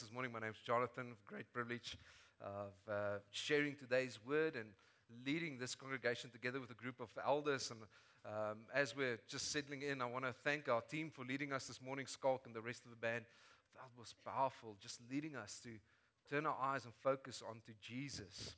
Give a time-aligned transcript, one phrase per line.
[0.00, 1.14] this morning, my name is Jonathan.
[1.26, 1.96] Great privilege
[2.40, 4.66] of uh, sharing today's word and
[5.24, 7.70] leading this congregation together with a group of elders.
[7.70, 7.80] And
[8.24, 11.66] um, as we're just settling in, I want to thank our team for leading us
[11.66, 13.24] this morning, Skulk and the rest of the band.
[13.74, 15.70] That was powerful, just leading us to
[16.30, 18.54] turn our eyes and focus onto Jesus.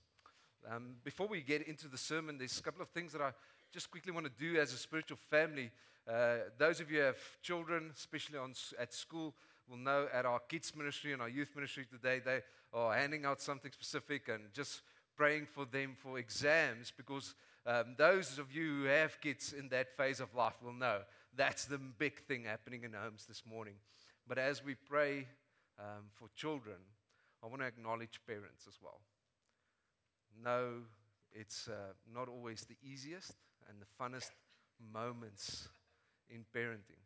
[0.71, 3.33] Um, before we get into the sermon, there's a couple of things that I
[3.73, 5.71] just quickly want to do as a spiritual family.
[6.09, 9.35] Uh, those of you who have children, especially on, at school,
[9.69, 12.41] will know at our kids ministry and our youth ministry today, they
[12.73, 14.83] are handing out something specific and just
[15.17, 17.35] praying for them for exams because
[17.67, 21.01] um, those of you who have kids in that phase of life will know
[21.37, 23.75] that's the big thing happening in homes this morning.
[24.29, 25.27] But as we pray
[25.79, 26.77] um, for children,
[27.43, 29.01] I want to acknowledge parents as well.
[30.43, 30.83] No,
[31.33, 33.33] it's uh, not always the easiest
[33.69, 34.31] and the funnest
[34.93, 35.69] moments
[36.29, 37.03] in parenting.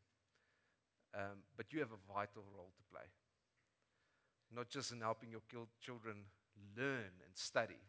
[1.15, 3.07] Um, but you have a vital role to play.
[4.55, 5.43] Not just in helping your
[5.81, 6.17] children
[6.77, 7.81] learn and study,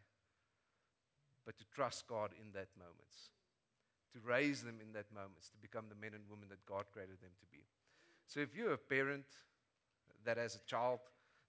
[1.44, 3.30] but to trust God in that moments,
[4.12, 7.20] to raise them in that moments, to become the men and women that God created
[7.20, 7.64] them to be.
[8.26, 9.24] So if you're a parent
[10.24, 11.00] that has a child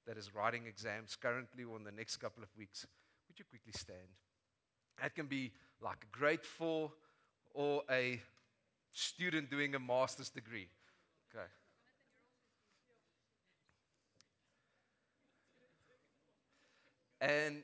[0.07, 2.85] that is writing exams currently or in the next couple of weeks,
[3.27, 4.15] would you quickly stand?
[5.01, 6.91] That can be like a grade four
[7.53, 8.21] or a
[8.91, 10.67] student doing a master's degree.
[11.33, 11.45] Okay.
[17.21, 17.63] And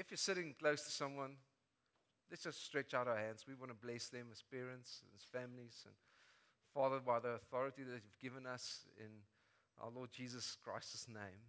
[0.00, 1.36] if you're sitting close to someone,
[2.30, 3.44] let's just stretch out our hands.
[3.46, 5.94] We want to bless them as parents, as families, and
[6.74, 9.10] Father, by the authority that you've given us in
[9.82, 11.42] our Lord Jesus Christ's name,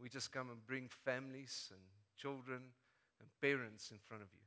[0.00, 1.80] we just come and bring families and
[2.16, 2.60] children
[3.18, 4.44] and parents in front of you.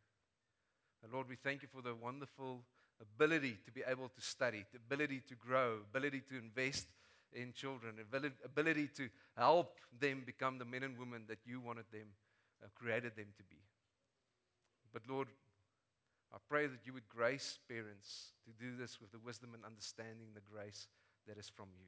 [1.03, 2.61] And Lord, we thank you for the wonderful
[3.01, 6.87] ability to be able to study, the ability to grow, ability to invest
[7.33, 7.95] in children,
[8.45, 12.07] ability to help them become the men and women that you wanted them,
[12.75, 13.61] created them to be.
[14.93, 15.27] But Lord,
[16.33, 20.33] I pray that you would grace parents to do this with the wisdom and understanding,
[20.33, 20.87] the grace
[21.27, 21.87] that is from you.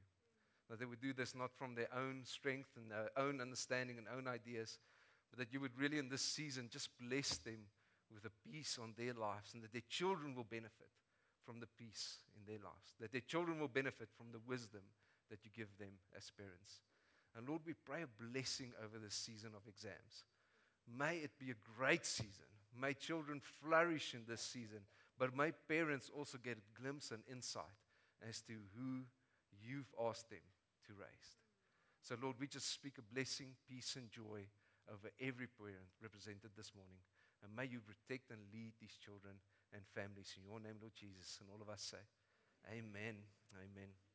[0.69, 4.07] That they would do this not from their own strength and their own understanding and
[4.07, 4.78] own ideas,
[5.30, 7.68] but that you would really in this season just bless them
[8.13, 10.90] with a peace on their lives and that their children will benefit
[11.46, 14.81] from the peace in their lives, that their children will benefit from the wisdom
[15.30, 16.81] that you give them as parents.
[17.36, 20.25] And Lord, we pray a blessing over this season of exams.
[20.98, 22.46] May it be a great season.
[22.80, 24.80] May children flourish in this season,
[25.18, 27.64] but may parents also get a glimpse and insight
[28.28, 29.04] as to who
[29.62, 30.46] you've asked them
[30.88, 31.30] to raise.
[32.02, 34.48] So, Lord, we just speak a blessing, peace, and joy
[34.88, 37.00] over every parent represented this morning.
[37.44, 39.36] And may you protect and lead these children
[39.74, 41.38] and families in your name, Lord Jesus.
[41.40, 42.04] And all of us say,
[42.68, 43.16] Amen.
[43.56, 44.09] Amen.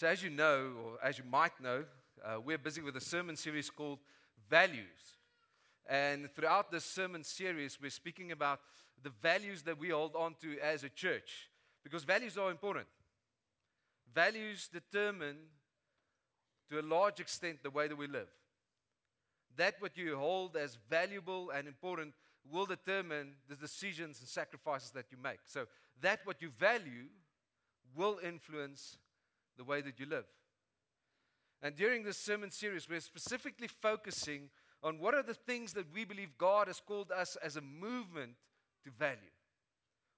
[0.00, 1.84] So, as you know, or as you might know,
[2.24, 3.98] uh, we're busy with a sermon series called
[4.48, 5.18] Values.
[5.86, 8.60] And throughout this sermon series, we're speaking about
[9.02, 11.50] the values that we hold on to as a church.
[11.84, 12.86] Because values are important.
[14.14, 15.36] Values determine
[16.70, 18.30] to a large extent the way that we live.
[19.58, 22.14] That what you hold as valuable and important
[22.50, 25.40] will determine the decisions and sacrifices that you make.
[25.44, 25.66] So
[26.00, 27.08] that what you value
[27.94, 28.96] will influence
[29.60, 30.24] the way that you live.
[31.60, 34.48] And during this sermon series, we're specifically focusing
[34.82, 38.36] on what are the things that we believe God has called us as a movement
[38.84, 39.18] to value.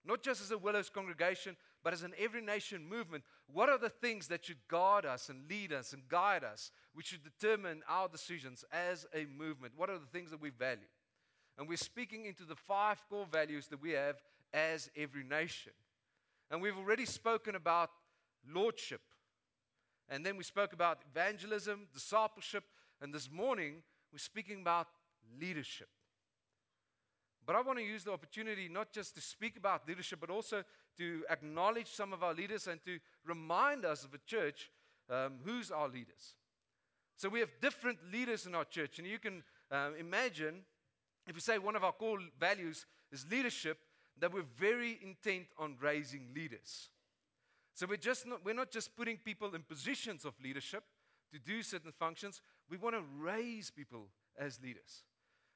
[0.04, 3.24] Not just as a Willows congregation, but as an every nation movement.
[3.52, 7.06] What are the things that should guard us and lead us and guide us, which
[7.06, 9.72] should determine our decisions as a movement?
[9.76, 10.86] What are the things that we value?
[11.58, 14.22] And we're speaking into the five core values that we have
[14.54, 15.72] as every nation.
[16.48, 17.90] And we've already spoken about
[18.48, 19.00] lordship.
[20.12, 22.64] And then we spoke about evangelism, discipleship,
[23.00, 23.76] and this morning
[24.12, 24.88] we're speaking about
[25.40, 25.88] leadership.
[27.46, 30.64] But I want to use the opportunity not just to speak about leadership, but also
[30.98, 34.70] to acknowledge some of our leaders and to remind us of a church
[35.08, 36.34] um, who's our leaders.
[37.16, 40.60] So we have different leaders in our church, and you can um, imagine
[41.26, 43.78] if we say one of our core values is leadership,
[44.20, 46.90] that we're very intent on raising leaders.
[47.74, 50.84] So we're just not, we're not just putting people in positions of leadership,
[51.32, 52.40] to do certain functions.
[52.70, 54.08] We want to raise people
[54.38, 55.04] as leaders.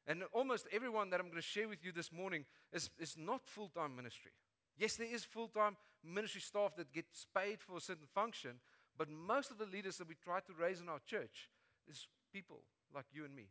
[0.06, 3.42] And almost everyone that I'm going to share with you this morning is, is not
[3.44, 4.32] full time ministry.
[4.78, 8.52] Yes, there is full time ministry staff that gets paid for a certain function,
[8.96, 11.50] but most of the leaders that we try to raise in our church
[11.88, 12.60] is people
[12.94, 13.48] like you and me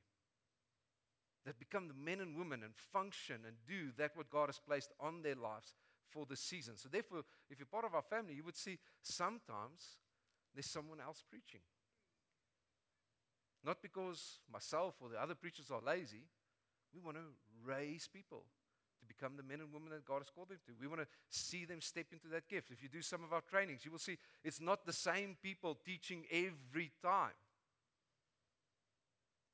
[1.46, 4.92] that become the men and women and function and do that what God has placed
[5.00, 5.74] on their lives
[6.10, 6.78] for the season.
[6.78, 10.00] So, therefore, if you're part of our family, you would see sometimes
[10.54, 11.62] there's someone else preaching.
[13.64, 16.24] Not because myself or the other preachers are lazy.
[16.94, 17.24] We want to
[17.66, 18.46] raise people
[19.00, 20.72] to become the men and women that God has called them to.
[20.80, 22.72] We want to see them step into that gift.
[22.72, 25.78] If you do some of our trainings, you will see it's not the same people
[25.86, 27.36] teaching every time.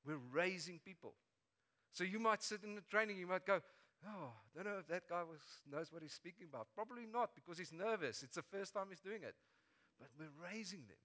[0.05, 1.13] We're raising people.
[1.91, 3.59] So you might sit in the training, you might go,
[4.05, 6.67] Oh, I don't know if that guy was, knows what he's speaking about.
[6.73, 8.23] Probably not because he's nervous.
[8.23, 9.35] It's the first time he's doing it.
[9.99, 10.97] But we're raising them.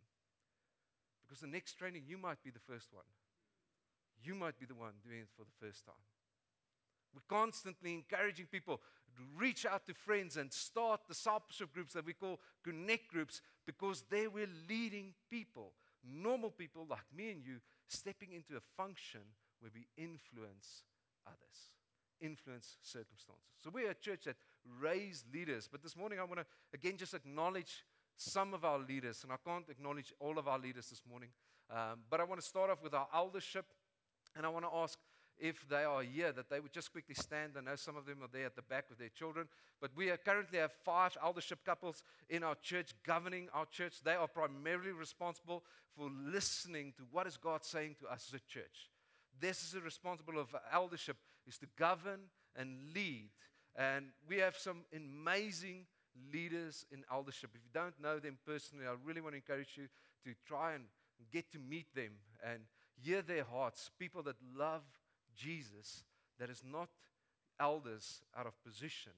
[1.23, 3.05] Because the next training, you might be the first one.
[4.23, 5.95] You might be the one doing it for the first time.
[7.15, 8.81] We're constantly encouraging people
[9.17, 14.05] to reach out to friends and start discipleship groups that we call connect groups because
[14.11, 15.73] they were leading people,
[16.05, 19.21] normal people like me and you, stepping into a function
[19.61, 20.83] where we influence
[21.27, 21.73] others,
[22.21, 23.45] influence circumstances.
[23.63, 24.37] So we're a church that
[24.81, 25.69] raise leaders.
[25.71, 27.85] But this morning I want to again just acknowledge
[28.17, 31.29] some of our leaders, and I can't acknowledge all of our leaders this morning.
[31.71, 33.67] Um, but I want to start off with our eldership,
[34.35, 34.99] and I want to ask
[35.39, 37.53] if they are here, that they would just quickly stand.
[37.57, 39.49] I know some of them are there at the back with their children,
[39.81, 44.01] but we currently have five eldership couples in our church governing our church.
[44.03, 45.63] They are primarily responsible
[45.97, 48.91] for listening to what is God saying to us as a church.
[49.39, 51.17] This is the responsibility of eldership
[51.47, 52.21] is to govern
[52.55, 53.31] and lead.
[53.77, 55.87] And we have some amazing
[56.33, 57.51] leaders in eldership.
[57.55, 59.89] If you don't know them personally, I really want to encourage you
[60.25, 60.85] to try and
[61.33, 62.13] get to meet them
[62.45, 62.61] and
[62.97, 63.91] hear their hearts.
[63.99, 64.83] People that love
[65.37, 66.05] Jesus,
[66.39, 66.89] that is not
[67.61, 69.13] elders out of position,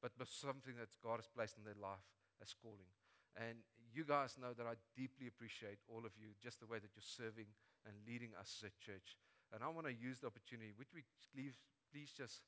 [0.00, 2.06] but something that God has placed in their life
[2.40, 2.90] as calling.
[3.36, 3.58] And
[3.92, 7.02] you guys know that I deeply appreciate all of you, just the way that you're
[7.02, 7.46] serving
[7.86, 9.16] and leading us as a church.
[9.54, 11.56] And I want to use the opportunity, would we please,
[11.92, 12.44] please just,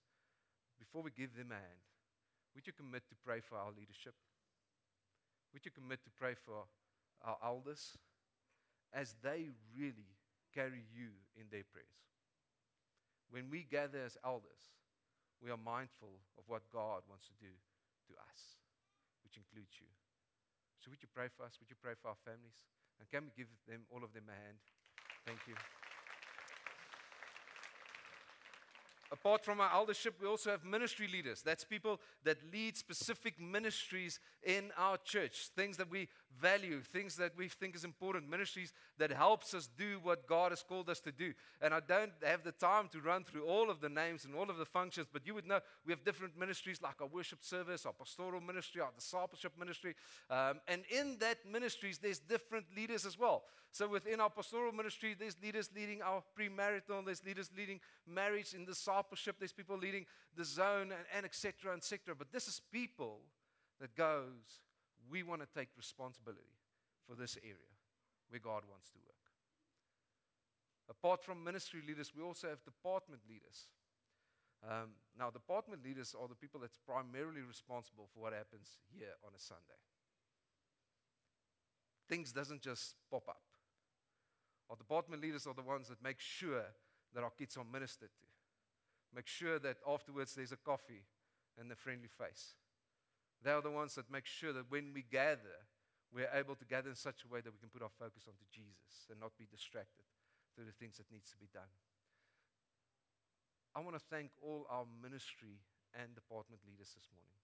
[0.79, 1.85] before we give them a hand,
[2.55, 4.15] would you commit to pray for our leadership?
[5.53, 6.67] Would you commit to pray for
[7.25, 7.97] our elders
[8.93, 10.13] as they really
[10.55, 12.01] carry you in their prayers?
[13.31, 14.75] When we gather as elders,
[15.41, 17.55] we are mindful of what God wants to do
[18.11, 18.61] to us,
[19.25, 19.89] which includes you.
[20.83, 21.57] So, would you pray for us?
[21.61, 22.61] Would you pray for our families?
[22.99, 24.59] And can we give them, all of them, a hand?
[25.25, 25.55] Thank you.
[29.13, 31.43] Apart from our eldership, we also have ministry leaders.
[31.43, 36.09] That's people that lead specific ministries in our church, things that we
[36.41, 40.63] value, things that we think is important, ministries that helps us do what God has
[40.63, 41.33] called us to do.
[41.61, 44.49] And I don't have the time to run through all of the names and all
[44.49, 47.85] of the functions, but you would know we have different ministries like our worship service,
[47.85, 49.95] our pastoral ministry, our discipleship ministry.
[50.31, 53.45] Um, and in that ministries, there's different leaders as well.
[53.73, 58.65] So within our pastoral ministry, there's leaders leading our premarital, there's leaders leading marriage in
[58.65, 60.07] discipleship, there's people leading
[60.37, 61.77] the zone, and, and etc.
[61.77, 62.15] etc.
[62.17, 63.21] But this is people
[63.81, 64.61] that goes
[65.11, 66.55] we want to take responsibility
[67.07, 67.75] for this area
[68.29, 69.17] where God wants to work.
[70.89, 73.69] Apart from ministry leaders, we also have department leaders.
[74.63, 79.33] Um, now, department leaders are the people that's primarily responsible for what happens here on
[79.35, 79.81] a Sunday.
[82.09, 83.41] Things doesn't just pop up.
[84.69, 86.65] Our department leaders are the ones that make sure
[87.15, 88.27] that our kids are ministered to.
[89.15, 91.05] Make sure that afterwards there's a coffee
[91.59, 92.55] and a friendly face.
[93.43, 95.65] They are the ones that make sure that when we gather,
[96.13, 98.45] we're able to gather in such a way that we can put our focus onto
[98.53, 100.05] Jesus and not be distracted
[100.55, 101.71] through the things that needs to be done.
[103.75, 105.63] I want to thank all our ministry
[105.95, 107.39] and department leaders this morning.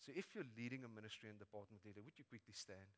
[0.00, 2.88] So if you're leading a ministry and department leader, would you quickly stand?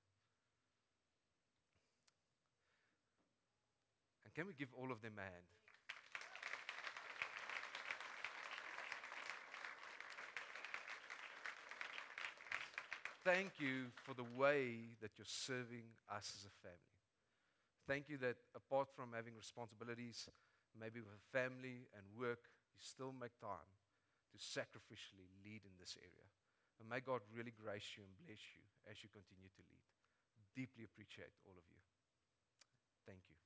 [4.24, 5.50] And can we give all of them a hand?
[13.24, 16.96] Thank you for the way that you're serving us as a family.
[17.86, 20.28] Thank you that apart from having responsibilities,
[20.78, 22.46] maybe with family and work,
[22.76, 23.70] you still make time
[24.30, 26.28] to sacrificially lead in this area.
[26.78, 29.86] And may God really grace you and bless you as you continue to lead.
[30.54, 31.80] Deeply appreciate all of you.
[33.06, 33.36] Thank you.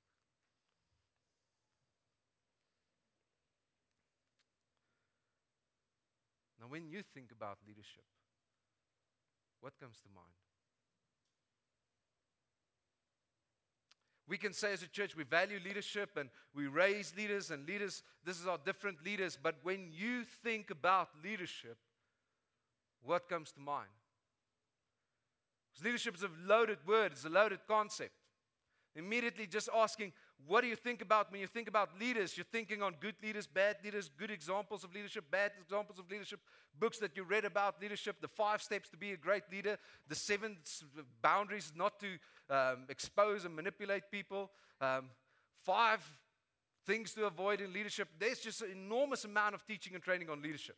[6.60, 8.08] Now, when you think about leadership,
[9.64, 10.28] what comes to mind?
[14.28, 18.02] We can say as a church we value leadership and we raise leaders, and leaders,
[18.26, 19.38] this is our different leaders.
[19.42, 21.78] But when you think about leadership,
[23.02, 23.88] what comes to mind?
[25.72, 28.12] Because leadership is a loaded word, it's a loaded concept.
[28.94, 30.12] Immediately just asking,
[30.46, 32.36] what do you think about when you think about leaders?
[32.36, 36.40] You're thinking on good leaders, bad leaders, good examples of leadership, bad examples of leadership,
[36.78, 40.14] books that you read about leadership, the five steps to be a great leader, the
[40.14, 40.58] seven
[41.22, 42.18] boundaries not to
[42.50, 44.50] um, expose and manipulate people,
[44.80, 45.08] um,
[45.62, 46.00] five
[46.86, 48.08] things to avoid in leadership.
[48.18, 50.76] There's just an enormous amount of teaching and training on leadership.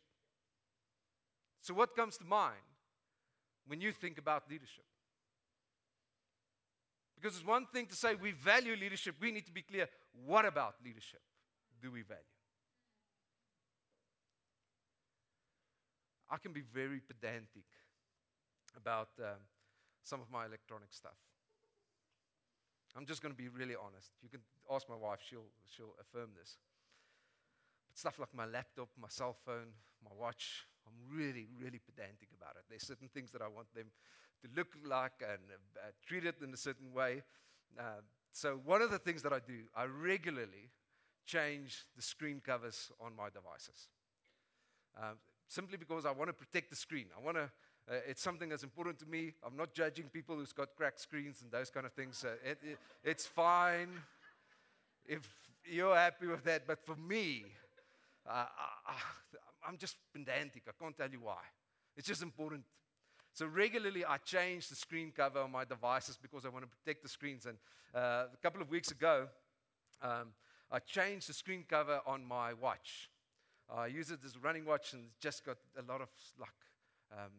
[1.61, 2.55] So, what comes to mind
[3.67, 4.85] when you think about leadership?
[7.19, 9.87] Because it's one thing to say we value leadership, we need to be clear
[10.25, 11.21] what about leadership
[11.81, 12.21] do we value?
[16.29, 17.65] I can be very pedantic
[18.75, 19.41] about um,
[20.03, 21.17] some of my electronic stuff.
[22.95, 24.11] I'm just going to be really honest.
[24.21, 26.57] You can ask my wife, she'll, she'll affirm this.
[27.87, 32.55] But stuff like my laptop, my cell phone, my watch, I'm really, really pedantic about
[32.57, 32.63] it.
[32.69, 33.87] There's certain things that I want them
[34.41, 35.41] to look like and
[35.77, 37.23] uh, treat it in a certain way.
[37.77, 38.01] Uh,
[38.31, 40.69] so, one of the things that I do, I regularly
[41.25, 43.89] change the screen covers on my devices.
[44.95, 45.13] Uh,
[45.47, 47.05] simply because I want to protect the screen.
[47.17, 47.49] I want to.
[47.89, 49.33] Uh, it's something that's important to me.
[49.45, 52.25] I'm not judging people who's got cracked screens and those kind of things.
[52.25, 53.89] Uh, it, it, it's fine
[55.05, 55.27] if
[55.65, 56.67] you're happy with that.
[56.67, 57.45] But for me,
[58.27, 58.45] uh,
[58.87, 58.93] I,
[59.67, 60.63] I'm just pedantic.
[60.67, 61.39] I can't tell you why.
[61.95, 62.63] It's just important
[63.37, 67.03] so regularly, I change the screen cover on my devices because I want to protect
[67.03, 67.45] the screens.
[67.45, 67.59] And
[67.93, 69.27] uh, a couple of weeks ago,
[70.01, 70.29] um,
[70.71, 73.11] I changed the screen cover on my watch.
[73.69, 76.07] I use it as a running watch, and it's just got a lot of
[76.39, 76.49] like
[77.11, 77.29] um,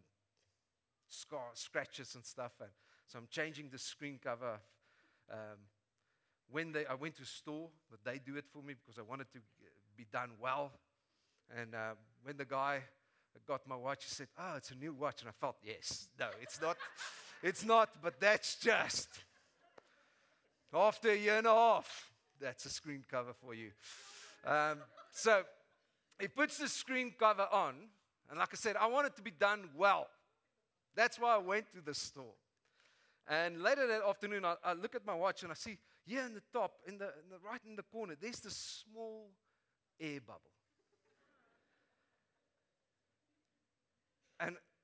[1.08, 2.52] scar, scratches and stuff.
[2.60, 2.70] And
[3.08, 4.60] so I'm changing the screen cover.
[5.32, 5.58] Um,
[6.48, 9.32] when they, I went to store, but they do it for me because I wanted
[9.32, 9.40] to
[9.96, 10.70] be done well.
[11.58, 12.82] And uh, when the guy
[13.34, 14.04] I got my watch.
[14.04, 15.22] He said, Oh, it's a new watch.
[15.22, 16.76] And I felt, Yes, no, it's not.
[17.42, 19.08] it's not, but that's just.
[20.72, 23.70] After a year and a half, that's a screen cover for you.
[24.44, 24.78] Um,
[25.12, 25.42] so
[26.20, 27.74] he puts the screen cover on.
[28.30, 30.08] And like I said, I want it to be done well.
[30.94, 32.34] That's why I went to the store.
[33.26, 36.34] And later that afternoon, I, I look at my watch and I see here in
[36.34, 39.30] the top, in the, in the right in the corner, there's this small
[40.00, 40.40] air bubble.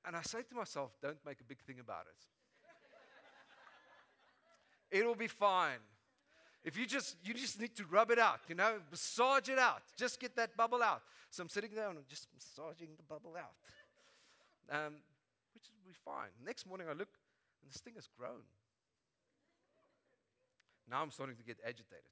[0.05, 2.15] And, I say to myself, don't make a big thing about it.
[4.97, 5.79] It'll be fine.
[6.63, 9.81] If you just you just need to rub it out, you know, massage it out.
[9.97, 11.01] Just get that bubble out.
[11.29, 13.53] So I'm sitting there and I'm just massaging the bubble out.
[14.71, 14.95] Um,
[15.53, 16.29] which will be fine.
[16.43, 17.09] Next morning I look
[17.61, 18.41] and this thing has grown.
[20.89, 22.09] Now I'm starting to get agitated.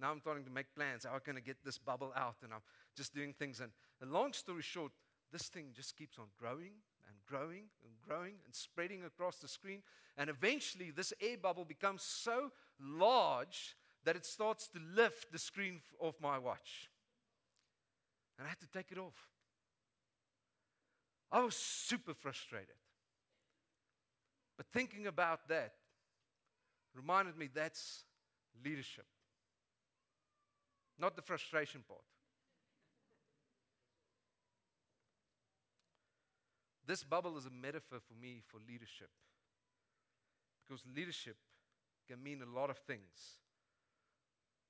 [0.00, 1.04] Now I'm starting to make plans.
[1.04, 2.36] How can I get this bubble out?
[2.42, 2.62] And I'm
[2.96, 3.60] just doing things.
[3.60, 4.92] And, and long story short,
[5.32, 6.72] this thing just keeps on growing
[7.26, 9.82] growing and growing and spreading across the screen.
[10.16, 12.50] And eventually, this air bubble becomes so
[12.80, 16.90] large that it starts to lift the screen off my watch.
[18.38, 19.28] And I had to take it off.
[21.32, 22.76] I was super frustrated.
[24.56, 25.72] But thinking about that
[26.94, 28.04] reminded me that's
[28.64, 29.06] leadership,
[30.98, 32.04] not the frustration part.
[36.86, 39.08] This bubble is a metaphor for me for leadership.
[40.66, 41.36] Because leadership
[42.08, 43.40] can mean a lot of things,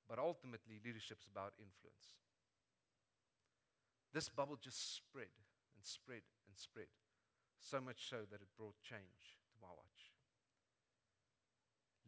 [0.07, 2.15] but ultimately, leadership is about influence.
[4.13, 5.33] This bubble just spread
[5.75, 6.87] and spread and spread,
[7.59, 10.13] so much so that it brought change to my watch.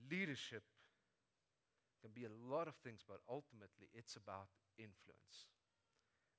[0.10, 0.64] Leadership
[2.02, 4.48] can be a lot of things, but ultimately, it's about
[4.78, 5.52] influence.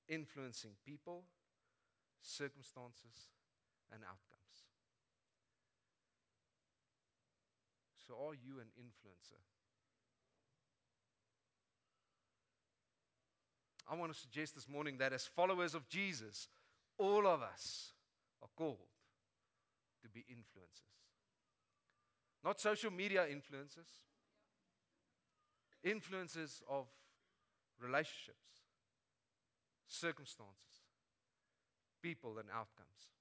[0.09, 1.25] Influencing people,
[2.23, 3.35] circumstances,
[3.93, 4.39] and outcomes.
[8.07, 9.41] So, are you an influencer?
[13.91, 16.49] I want to suggest this morning that as followers of Jesus,
[16.99, 17.93] all of us
[18.43, 18.79] are called
[20.03, 20.99] to be influencers.
[22.45, 23.89] Not social media influencers,
[25.85, 26.87] influencers of
[27.81, 28.67] relationships,
[29.87, 30.85] circumstances,
[32.03, 33.18] people, and outcomes.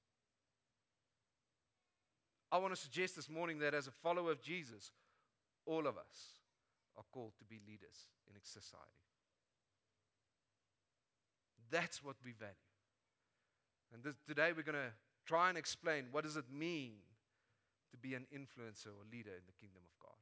[2.52, 4.92] I want to suggest this morning that as a follower of Jesus,
[5.66, 6.40] all of us
[6.98, 8.86] are called to be leaders in society.
[11.70, 12.54] That's what we value.
[13.94, 14.94] And this, today we're going to
[15.26, 16.94] try and explain what does it mean
[17.92, 20.16] to be an influencer or leader in the kingdom of God.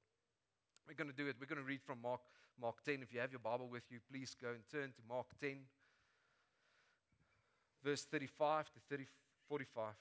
[0.88, 1.36] We're going to do it.
[1.40, 2.22] We're going to read from Mark,
[2.60, 3.00] Mark 10.
[3.02, 5.58] If you have your Bible with you, please go and turn to Mark 10,
[7.84, 9.06] verse 35 to 30,
[9.48, 9.94] 45.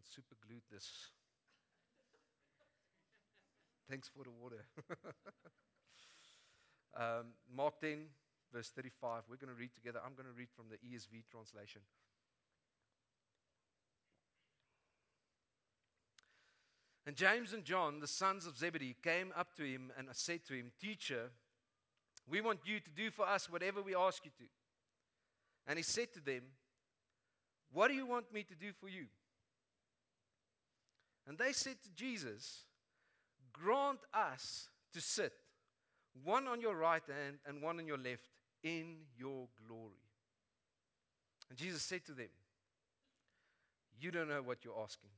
[0.00, 1.08] Someone super glued this.
[3.88, 4.64] Thanks for the water.
[6.96, 8.06] um, Mark 10,
[8.52, 9.24] verse 35.
[9.28, 10.00] We're going to read together.
[10.04, 11.82] I'm going to read from the ESV translation.
[17.06, 20.54] And James and John, the sons of Zebedee, came up to him and said to
[20.54, 21.30] him, Teacher,
[22.28, 24.44] we want you to do for us whatever we ask you to.
[25.66, 26.42] And he said to them,
[27.72, 29.06] What do you want me to do for you?
[31.30, 32.64] And they said to Jesus,
[33.52, 35.32] Grant us to sit,
[36.24, 38.28] one on your right hand and one on your left,
[38.64, 40.02] in your glory.
[41.48, 42.30] And Jesus said to them,
[44.00, 45.10] You don't know what you're asking.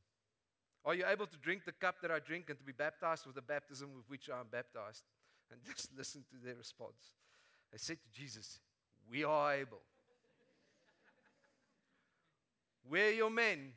[0.84, 3.36] Are you able to drink the cup that I drink and to be baptized with
[3.36, 5.04] the baptism with which I am baptized?
[5.50, 7.12] And just listen to their response.
[7.72, 8.60] They said to Jesus,
[9.10, 9.80] We are able.
[12.86, 13.72] We're your men.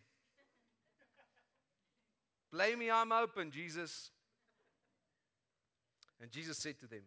[2.56, 4.12] Play me, I'm open, Jesus.
[6.22, 7.02] And Jesus said to them,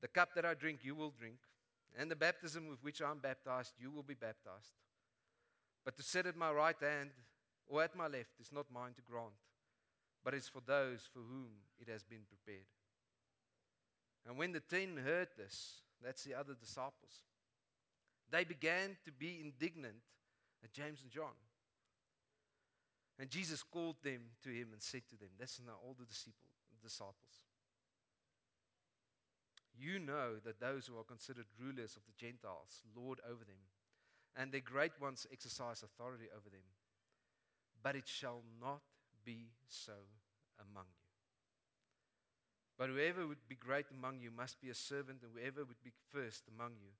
[0.00, 1.36] The cup that I drink, you will drink,
[1.98, 4.72] and the baptism with which I'm baptized, you will be baptized.
[5.84, 7.10] But to sit at my right hand
[7.66, 9.34] or at my left is not mine to grant,
[10.24, 12.64] but is for those for whom it has been prepared.
[14.26, 17.24] And when the ten heard this, that's the other disciples,
[18.30, 20.00] they began to be indignant
[20.62, 21.36] at James and John.
[23.18, 26.06] And Jesus called them to him and said to them, This is now all the
[26.82, 27.46] disciples.
[29.76, 33.70] You know that those who are considered rulers of the Gentiles lord over them,
[34.36, 36.66] and their great ones exercise authority over them.
[37.82, 38.82] But it shall not
[39.24, 39.92] be so
[40.58, 41.04] among you.
[42.76, 45.92] But whoever would be great among you must be a servant, and whoever would be
[46.12, 46.90] first among you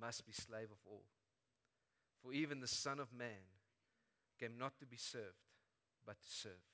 [0.00, 1.04] must be slave of all.
[2.22, 3.46] For even the Son of Man
[4.38, 5.47] came not to be served,
[6.08, 6.64] but to serve,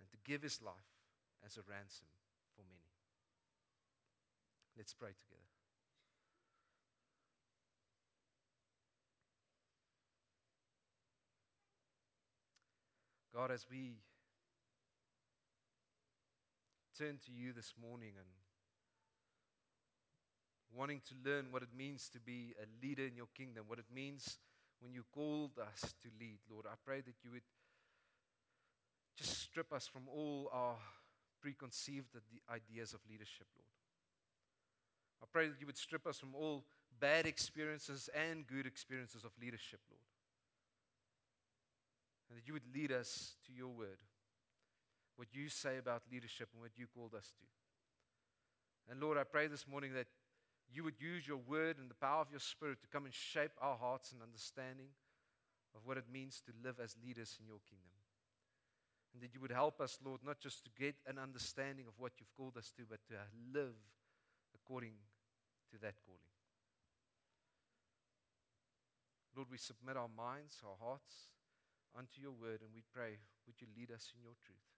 [0.00, 0.96] and to give his life
[1.44, 2.06] as a ransom
[2.56, 2.88] for many.
[4.78, 5.44] Let's pray together.
[13.34, 13.98] God, as we
[16.98, 18.28] turn to you this morning and
[20.74, 23.92] wanting to learn what it means to be a leader in your kingdom, what it
[23.94, 24.38] means
[24.80, 27.42] when you called us to lead, Lord, I pray that you would
[29.24, 30.76] strip us from all our
[31.40, 32.16] preconceived
[32.50, 33.66] ideas of leadership, Lord.
[35.22, 36.64] I pray that you would strip us from all
[37.00, 40.02] bad experiences and good experiences of leadership, Lord.
[42.28, 43.98] And that you would lead us to your word,
[45.16, 47.44] what you say about leadership and what you called us to.
[48.90, 50.06] And Lord, I pray this morning that
[50.72, 53.52] you would use your word and the power of your spirit to come and shape
[53.60, 54.88] our hearts and understanding
[55.74, 58.01] of what it means to live as leaders in your kingdom.
[59.12, 62.12] And that you would help us, Lord, not just to get an understanding of what
[62.18, 63.20] you've called us to, but to
[63.52, 63.76] live
[64.54, 64.94] according
[65.70, 66.32] to that calling.
[69.36, 71.32] Lord, we submit our minds, our hearts
[71.96, 74.72] unto your word, and we pray, would you lead us in your truth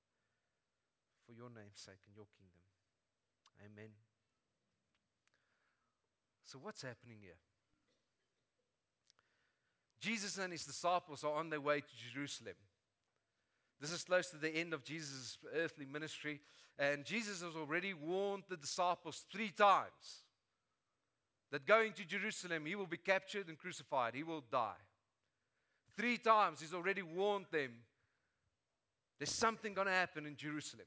[1.27, 2.61] for your name's sake and your kingdom.
[3.64, 3.90] Amen.
[6.44, 7.40] So, what's happening here?
[10.01, 12.55] Jesus and his disciples are on their way to Jerusalem.
[13.80, 16.40] This is close to the end of Jesus' earthly ministry.
[16.78, 20.22] And Jesus has already warned the disciples three times
[21.50, 24.80] that going to Jerusalem, he will be captured and crucified, he will die.
[25.96, 27.70] Three times he's already warned them
[29.18, 30.87] there's something going to happen in Jerusalem.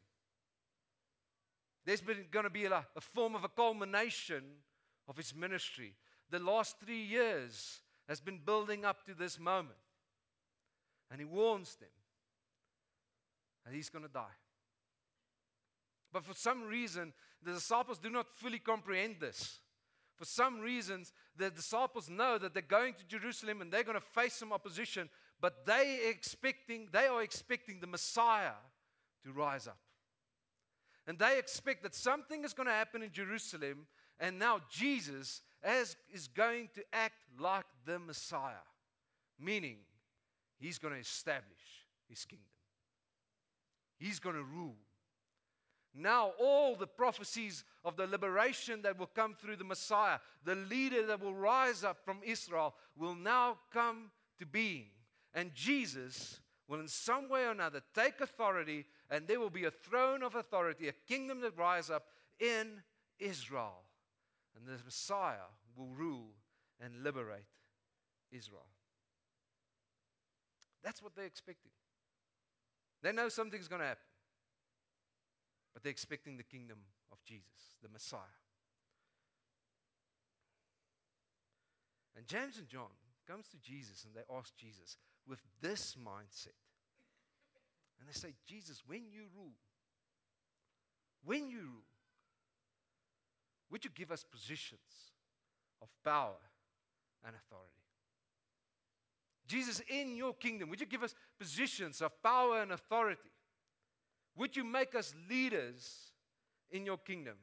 [1.85, 4.43] There's going to be a, a form of a culmination
[5.07, 5.93] of his ministry.
[6.29, 9.77] The last three years has been building up to this moment.
[11.09, 11.87] And he warns them
[13.67, 14.37] and he's going to die.
[16.13, 19.59] But for some reason, the disciples do not fully comprehend this.
[20.15, 24.01] For some reasons, the disciples know that they're going to Jerusalem and they're going to
[24.01, 25.09] face some opposition,
[25.41, 28.57] but they expecting they are expecting the Messiah
[29.23, 29.77] to rise up.
[31.05, 33.85] And they expect that something is going to happen in Jerusalem,
[34.19, 38.65] and now Jesus is going to act like the Messiah,
[39.39, 39.77] meaning
[40.57, 42.56] he's going to establish his kingdom.
[43.97, 44.75] He's going to rule.
[45.93, 51.05] Now, all the prophecies of the liberation that will come through the Messiah, the leader
[51.07, 54.89] that will rise up from Israel, will now come to being.
[55.33, 59.71] And Jesus will, in some way or another, take authority, and there will be a
[59.71, 62.05] throne of authority, a kingdom that rise up
[62.39, 62.83] in
[63.17, 63.81] Israel.
[64.55, 66.29] And the Messiah will rule
[66.79, 67.45] and liberate
[68.31, 68.67] Israel.
[70.83, 71.71] That's what they're expecting.
[73.01, 74.03] They know something's going to happen.
[75.73, 76.79] But they're expecting the kingdom
[77.11, 78.19] of Jesus, the Messiah.
[82.15, 82.89] And James and John
[83.27, 86.57] comes to Jesus and they ask Jesus with this mindset.
[87.99, 89.57] And they say, Jesus, when you rule,
[91.23, 91.83] when you rule,
[93.69, 95.11] would you give us positions
[95.81, 96.39] of power
[97.25, 97.86] and authority?
[99.47, 103.31] Jesus, in your kingdom, would you give us positions of power and authority?
[104.35, 106.11] Would you make us leaders
[106.69, 107.35] in your kingdom?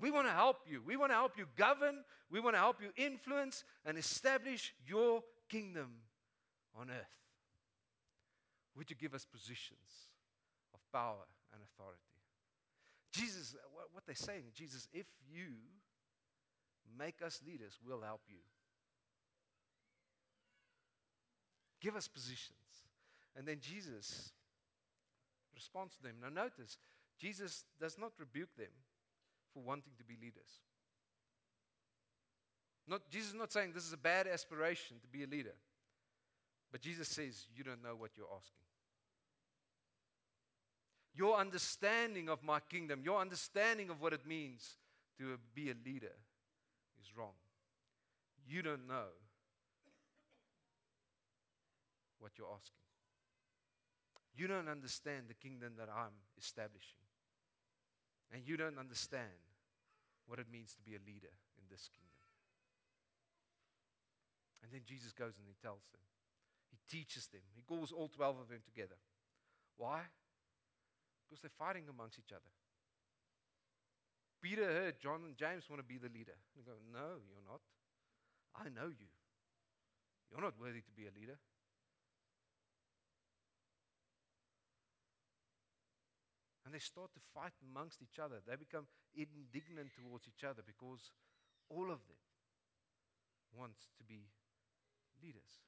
[0.00, 0.82] We want to help you.
[0.84, 2.04] We want to help you govern.
[2.30, 5.90] We want to help you influence and establish your kingdom
[6.78, 7.06] on earth.
[8.76, 10.10] Would you give us positions
[10.74, 12.00] of power and authority?
[13.12, 13.54] Jesus,
[13.92, 15.52] what they're saying, Jesus, if you
[16.98, 18.38] make us leaders, we'll help you.
[21.82, 22.52] Give us positions.
[23.36, 24.30] And then Jesus
[25.54, 26.14] responds to them.
[26.22, 26.78] Now, notice,
[27.18, 28.70] Jesus does not rebuke them
[29.52, 30.60] for wanting to be leaders.
[32.86, 35.54] Not, Jesus is not saying this is a bad aspiration to be a leader.
[36.70, 38.58] But Jesus says, You don't know what you're asking.
[41.14, 44.76] Your understanding of my kingdom, your understanding of what it means
[45.18, 46.14] to be a leader
[47.00, 47.34] is wrong.
[48.46, 49.08] You don't know
[52.22, 52.78] what you're asking.
[54.32, 57.02] You don't understand the kingdom that I'm establishing.
[58.32, 59.42] And you don't understand
[60.24, 62.08] what it means to be a leader in this kingdom.
[64.62, 66.00] And then Jesus goes and he tells them.
[66.70, 67.42] He teaches them.
[67.52, 68.96] He calls all 12 of them together.
[69.76, 70.00] Why?
[71.26, 72.48] Because they're fighting amongst each other.
[74.40, 76.34] Peter heard John and James want to be the leader.
[76.34, 77.60] And he go, No, you're not.
[78.56, 79.12] I know you.
[80.30, 81.36] You're not worthy to be a leader.
[86.64, 88.38] And they start to fight amongst each other.
[88.46, 91.10] They become indignant towards each other because
[91.66, 92.22] all of them
[93.50, 94.30] want to be
[95.18, 95.62] leaders.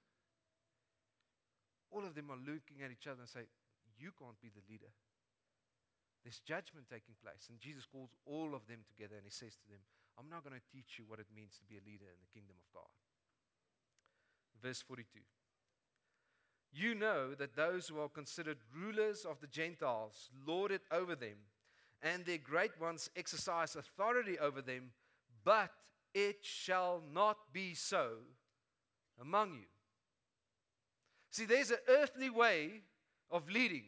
[1.90, 3.46] All of them are looking at each other and say,
[3.98, 4.90] You can't be the leader.
[6.22, 7.52] There's judgment taking place.
[7.52, 9.85] And Jesus calls all of them together and he says to them,
[10.16, 12.33] I'm not going to teach you what it means to be a leader in the
[12.33, 12.90] kingdom of God.
[14.62, 15.20] Verse 42.
[16.77, 21.37] You know that those who are considered rulers of the Gentiles lord it over them,
[22.03, 24.91] and their great ones exercise authority over them,
[25.45, 25.71] but
[26.13, 28.17] it shall not be so
[29.21, 29.67] among you.
[31.31, 32.83] See, there's an earthly way
[33.31, 33.85] of leading,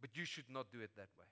[0.00, 1.24] but you should not do it that way.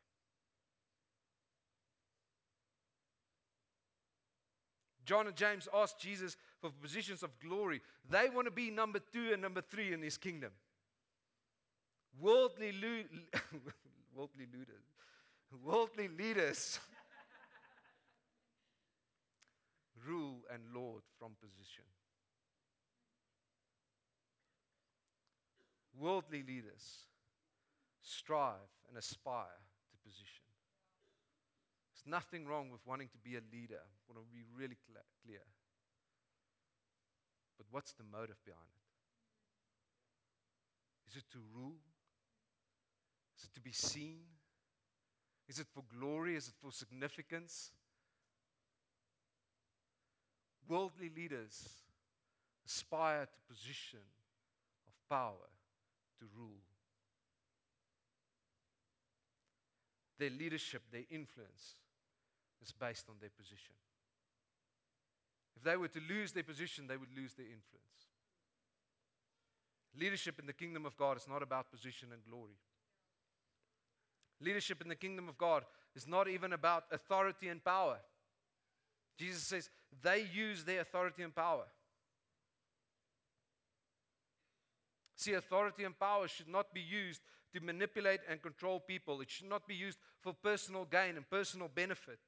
[5.05, 7.81] John and James asked Jesus for positions of glory.
[8.09, 10.53] They want to be number two and number three in his kingdom.
[12.21, 13.41] Worldly, lo-
[14.15, 14.85] worldly leaders,
[15.65, 16.79] worldly leaders
[20.07, 21.85] rule and lord from position.
[25.99, 27.07] Worldly leaders
[28.03, 28.55] strive
[28.89, 29.47] and aspire
[29.91, 30.45] to position.
[31.93, 33.81] There's nothing wrong with wanting to be a leader.
[33.81, 34.77] I want to be really
[35.25, 35.41] clear.
[37.71, 38.81] What's the motive behind it?
[41.11, 41.79] Is it to rule?
[43.39, 44.21] Is it to be seen?
[45.49, 46.37] Is it for glory?
[46.37, 47.71] Is it for significance?
[50.69, 51.69] Worldly leaders
[52.67, 54.01] aspire to position
[54.87, 55.49] of power
[56.19, 56.63] to rule.
[60.19, 61.75] Their leadership, their influence
[62.63, 63.75] is based on their position.
[65.61, 67.85] If they were to lose their position, they would lose their influence.
[69.99, 72.57] Leadership in the kingdom of God is not about position and glory.
[74.41, 77.99] Leadership in the kingdom of God is not even about authority and power.
[79.19, 79.69] Jesus says
[80.03, 81.65] they use their authority and power.
[85.15, 87.21] See, authority and power should not be used
[87.53, 89.21] to manipulate and control people.
[89.21, 92.19] It should not be used for personal gain and personal benefit.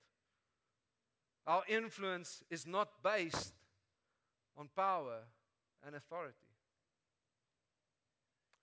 [1.47, 3.55] Our influence is not based
[4.57, 5.19] on power
[5.85, 6.37] and authority.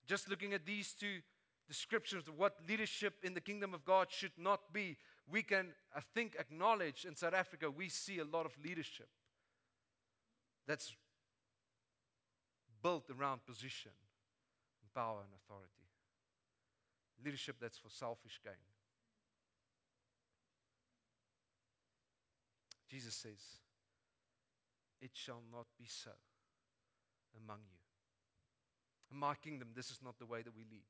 [0.06, 1.20] Just looking at these two
[1.68, 4.96] descriptions of what leadership in the kingdom of God should not be,
[5.30, 9.08] we can, I think, acknowledge in South Africa we see a lot of leadership
[10.66, 10.94] that's
[12.82, 13.92] built around position,
[14.94, 15.68] power, and authority.
[17.24, 18.54] Leadership that's for selfish gain.
[22.90, 23.40] Jesus says,
[25.00, 26.10] It shall not be so
[27.36, 27.78] among you.
[29.12, 30.84] In my kingdom, this is not the way that we lead.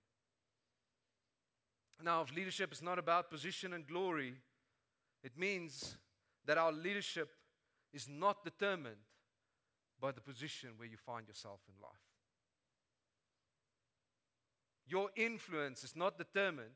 [2.03, 4.35] Now, if leadership is not about position and glory,
[5.23, 5.97] it means
[6.47, 7.29] that our leadership
[7.93, 8.97] is not determined
[10.01, 11.93] by the position where you find yourself in life.
[14.87, 16.71] Your influence is not determined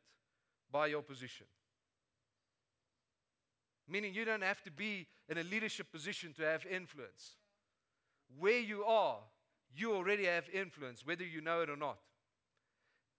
[0.71, 1.47] by your position.
[3.89, 7.37] Meaning, you don't have to be in a leadership position to have influence.
[8.39, 9.19] Where you are,
[9.77, 11.99] you already have influence, whether you know it or not.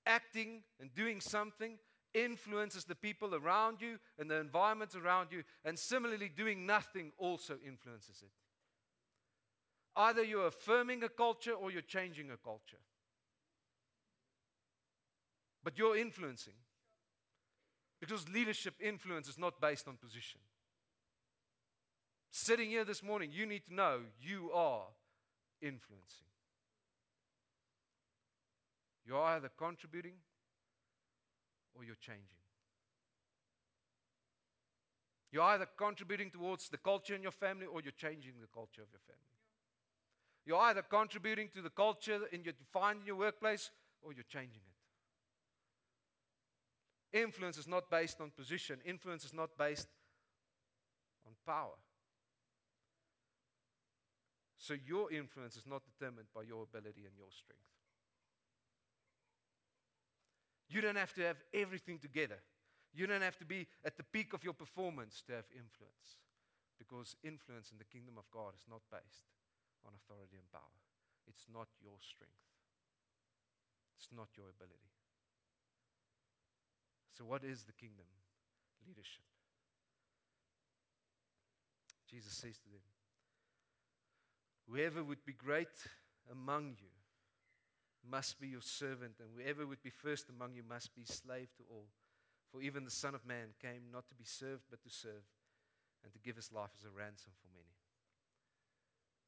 [0.05, 1.77] Acting and doing something
[2.13, 7.55] influences the people around you and the environment around you, and similarly, doing nothing also
[7.65, 8.31] influences it.
[9.95, 12.81] Either you're affirming a culture or you're changing a culture.
[15.63, 16.53] But you're influencing.
[17.99, 20.41] Because leadership influence is not based on position.
[22.31, 24.83] Sitting here this morning, you need to know you are
[25.61, 26.27] influencing.
[29.05, 30.15] You're either contributing
[31.75, 32.25] or you're changing.
[35.31, 38.87] You're either contributing towards the culture in your family or you're changing the culture of
[38.91, 39.21] your family.
[40.45, 44.23] You're either contributing to the culture in your, you find in your workplace or you're
[44.29, 44.74] changing it.
[47.15, 49.87] Influence is not based on position, influence is not based
[51.25, 51.79] on power.
[54.57, 57.63] So your influence is not determined by your ability and your strength.
[60.67, 62.41] You don't have to have everything together.
[62.93, 66.19] You don't have to be at the peak of your performance to have influence.
[66.77, 69.31] Because influence in the kingdom of God is not based
[69.85, 70.75] on authority and power.
[71.27, 72.43] It's not your strength,
[73.95, 74.94] it's not your ability.
[77.17, 78.05] So, what is the kingdom?
[78.85, 79.23] Leadership.
[82.09, 82.83] Jesus says to them,
[84.67, 85.87] Whoever would be great
[86.29, 86.91] among you
[88.09, 91.63] must be your servant, and whoever would be first among you must be slave to
[91.69, 91.87] all.
[92.51, 95.23] For even the Son of Man came not to be served, but to serve,
[96.03, 97.75] and to give his life as a ransom for many.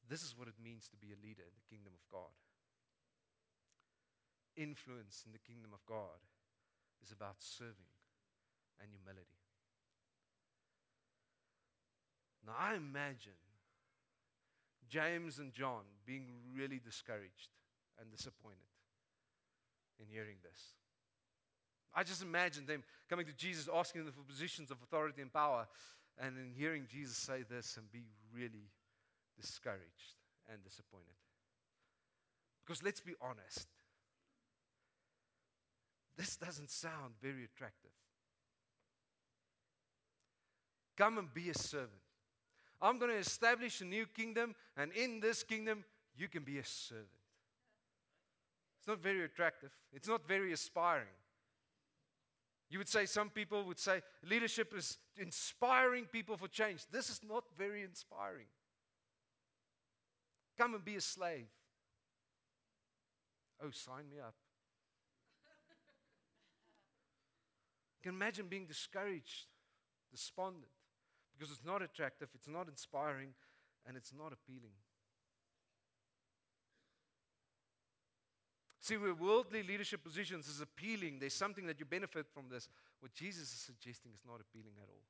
[0.08, 2.32] This is what it means to be a leader in the kingdom of God.
[4.56, 6.20] Influence in the kingdom of God
[7.02, 7.92] is about serving
[8.80, 9.38] and humility.
[12.46, 13.36] Now, I imagine
[14.88, 17.50] James and John being really discouraged
[18.00, 18.58] and disappointed
[20.00, 20.72] in hearing this.
[21.94, 25.66] I just imagine them coming to Jesus, asking them for positions of authority and power,
[26.18, 28.70] and then hearing Jesus say this and be really
[29.40, 30.16] discouraged
[30.50, 31.16] and disappointed.
[32.64, 33.66] Because let's be honest,
[36.18, 37.92] this doesn't sound very attractive.
[40.96, 42.02] Come and be a servant.
[42.82, 45.84] I'm going to establish a new kingdom, and in this kingdom,
[46.16, 47.06] you can be a servant.
[48.80, 51.06] It's not very attractive, it's not very aspiring.
[52.70, 56.84] You would say, some people would say, leadership is inspiring people for change.
[56.92, 58.44] This is not very inspiring.
[60.58, 61.46] Come and be a slave.
[63.62, 64.34] Oh, sign me up.
[67.98, 69.46] You can imagine being discouraged,
[70.10, 70.70] despondent
[71.36, 73.30] because it's not attractive, it's not inspiring,
[73.86, 74.72] and it's not appealing.
[78.80, 82.68] See, where worldly leadership positions is appealing, there's something that you benefit from this.
[83.00, 85.04] What Jesus is suggesting is not appealing at all.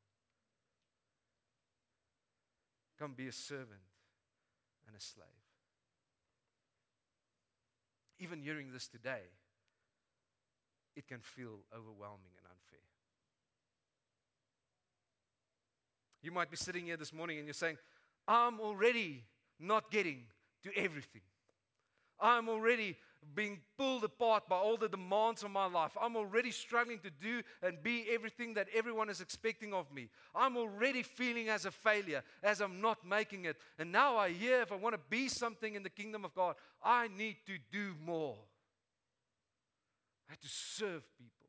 [2.99, 3.87] Come be a servant
[4.87, 5.29] and a slave.
[8.19, 9.23] Even hearing this today,
[10.99, 12.81] it can feel overwhelming and unfair.
[16.23, 17.79] You might be sitting here this morning and you're saying,
[18.27, 19.23] I'm already
[19.61, 20.25] not getting
[20.65, 21.23] to everything.
[22.21, 22.97] I'm already
[23.35, 25.93] being pulled apart by all the demands of my life.
[26.01, 30.09] I'm already struggling to do and be everything that everyone is expecting of me.
[30.35, 33.57] I'm already feeling as a failure, as I'm not making it.
[33.79, 36.57] And now I hear if I want to be something in the kingdom of God,
[36.83, 38.37] I need to do more.
[40.29, 41.49] I have to serve people.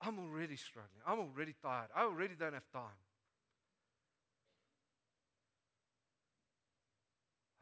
[0.00, 1.02] I'm already struggling.
[1.06, 1.88] I'm already tired.
[1.94, 2.98] I already don't have time.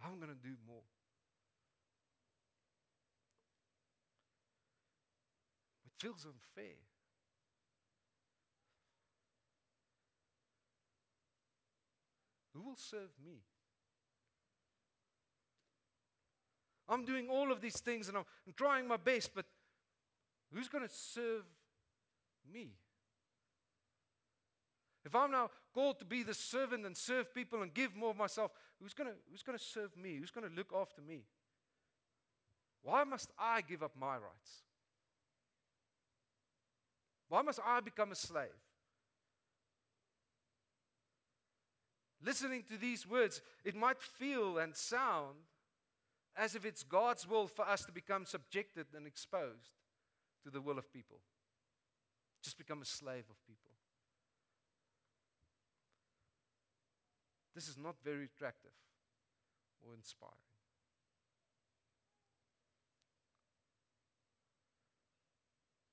[0.05, 0.83] I'm going to do more.
[5.85, 6.77] It feels unfair.
[12.55, 13.41] Who will serve me?
[16.89, 19.45] I'm doing all of these things and I'm, I'm trying my best, but
[20.53, 21.45] who's going to serve
[22.53, 22.71] me?
[25.05, 28.17] If I'm now called to be the servant and serve people and give more of
[28.17, 30.17] myself, who's going who's going to serve me?
[30.17, 31.23] Who's going to look after me?
[32.83, 34.63] Why must I give up my rights?
[37.29, 38.49] Why must I become a slave?
[42.25, 45.37] Listening to these words, it might feel and sound
[46.39, 49.73] as if it's God's will for us to become subjected and exposed
[50.45, 51.19] to the will of people.
[52.43, 53.73] Just become a slave of people.
[57.57, 58.71] This is not very attractive
[59.85, 60.37] or inspiring.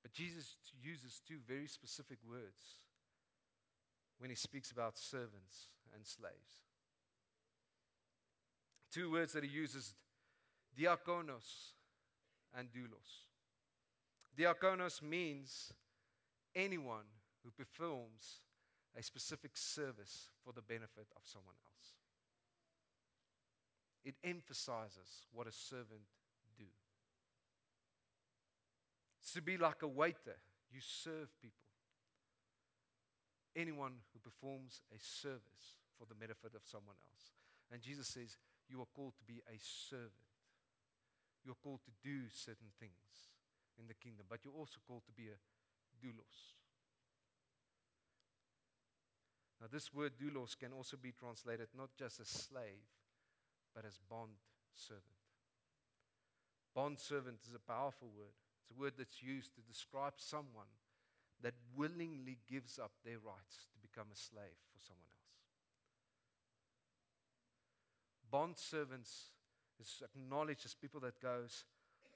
[0.03, 2.85] But Jesus uses two very specific words
[4.19, 6.61] when he speaks about servants and slaves.
[8.91, 9.95] Two words that he uses
[10.77, 11.73] diakonos
[12.57, 13.23] and doulos.
[14.37, 15.71] Diakonos means
[16.55, 17.05] anyone
[17.43, 18.41] who performs
[18.97, 21.93] a specific service for the benefit of someone else.
[24.03, 26.07] It emphasizes what a servant
[26.57, 26.65] do.
[29.21, 30.37] It's to be like a waiter,
[30.71, 31.65] you serve people
[33.55, 37.31] anyone who performs a service for the benefit of someone else.
[37.71, 38.37] And Jesus says,
[38.69, 40.11] You are called to be a servant.
[41.45, 43.29] You're called to do certain things
[43.77, 45.37] in the kingdom, but you're also called to be a
[46.03, 46.57] doulos.
[49.61, 52.83] Now, this word doulos can also be translated not just as slave,
[53.73, 54.41] but as bond
[54.73, 55.21] servant.
[56.73, 58.35] Bond servant is a powerful word.
[58.61, 60.73] It's a word that's used to describe someone
[61.41, 65.25] that willingly gives up their rights to become a slave for someone else.
[68.31, 69.34] Bond servants
[69.79, 71.65] is acknowledged as people that goes,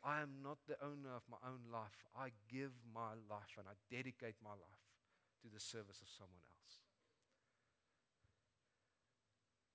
[0.04, 2.06] I am not the owner of my own life.
[2.18, 4.86] I give my life and I dedicate my life
[5.42, 6.80] to the service of someone else.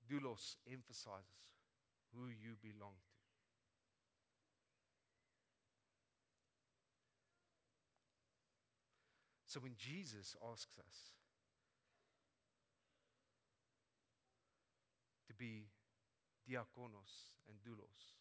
[0.09, 1.53] Doulos emphasizes
[2.15, 3.15] who you belong to.
[9.47, 11.13] So when Jesus asks us
[15.29, 15.69] to be
[16.49, 18.15] diakonos and doulos,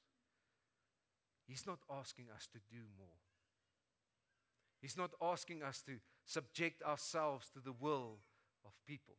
[1.47, 3.19] he's not asking us to do more.
[4.81, 5.93] He's not asking us to
[6.25, 8.17] subject ourselves to the will
[8.65, 9.15] of people.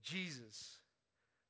[0.00, 0.78] Jesus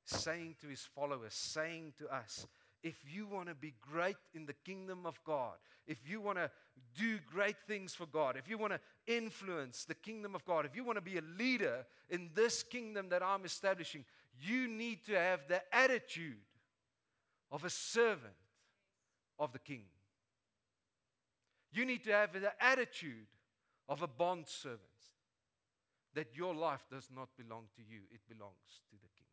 [0.04, 2.46] saying to his followers, saying to us,
[2.82, 6.50] if you want to be great in the kingdom of God, if you want to
[6.96, 10.76] do great things for God, if you want to influence the kingdom of God, if
[10.76, 14.04] you want to be a leader in this kingdom that I'm establishing,
[14.40, 16.36] you need to have the attitude
[17.50, 18.34] of a servant
[19.38, 19.84] of the king.
[21.72, 23.26] You need to have the attitude
[23.88, 24.80] of a bond servant
[26.14, 29.26] that your life does not belong to you, it belongs to the king.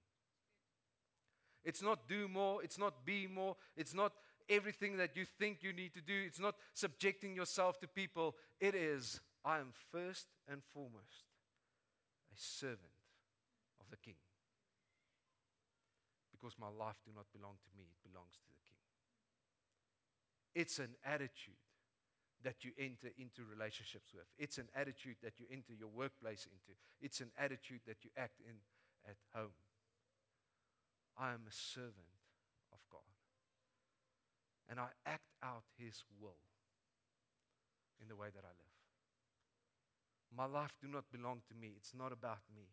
[1.64, 4.14] It's not do more, it's not be more, it's not
[4.50, 8.36] everything that you think you need to do, it's not subjecting yourself to people.
[8.60, 11.26] It is, I am first and foremost
[12.32, 12.80] a servant
[13.80, 14.16] of the king.
[16.46, 18.78] Because my life do not belong to me, it belongs to the king.
[20.54, 21.58] It's an attitude
[22.46, 24.30] that you enter into relationships with.
[24.38, 26.78] It's an attitude that you enter your workplace into.
[27.02, 28.62] It's an attitude that you act in
[29.10, 29.58] at home.
[31.18, 32.14] I am a servant
[32.70, 33.10] of God.
[34.70, 36.46] And I act out His will
[37.98, 38.78] in the way that I live.
[40.30, 41.74] My life do not belong to me.
[41.74, 42.70] It's not about me.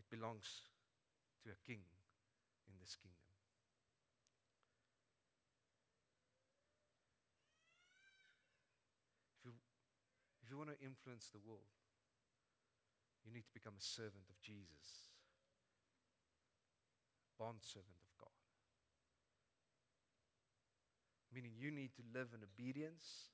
[0.00, 0.72] It belongs
[1.44, 1.84] to a king
[2.70, 3.18] in this kingdom.
[9.34, 9.52] If you,
[10.40, 11.74] if you want to influence the world,
[13.26, 15.10] you need to become a servant of Jesus
[17.40, 18.36] bondservant of God.
[21.32, 23.32] Meaning you need to live in obedience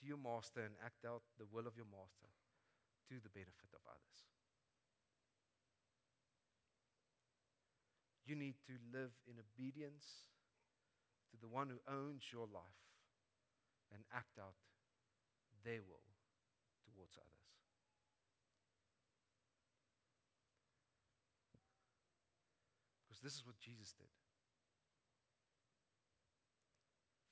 [0.00, 2.34] to your master and act out the will of your master
[3.06, 4.31] to the benefit of others.
[8.24, 10.28] You need to live in obedience
[11.30, 12.82] to the one who owns your life
[13.92, 14.54] and act out
[15.64, 16.06] their will
[16.84, 17.42] towards others.
[23.02, 24.08] Because this is what Jesus did.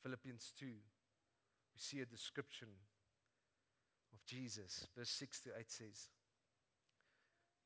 [0.03, 2.68] Philippians 2, we see a description
[4.12, 4.86] of Jesus.
[4.97, 6.09] Verse 6 to 8 says,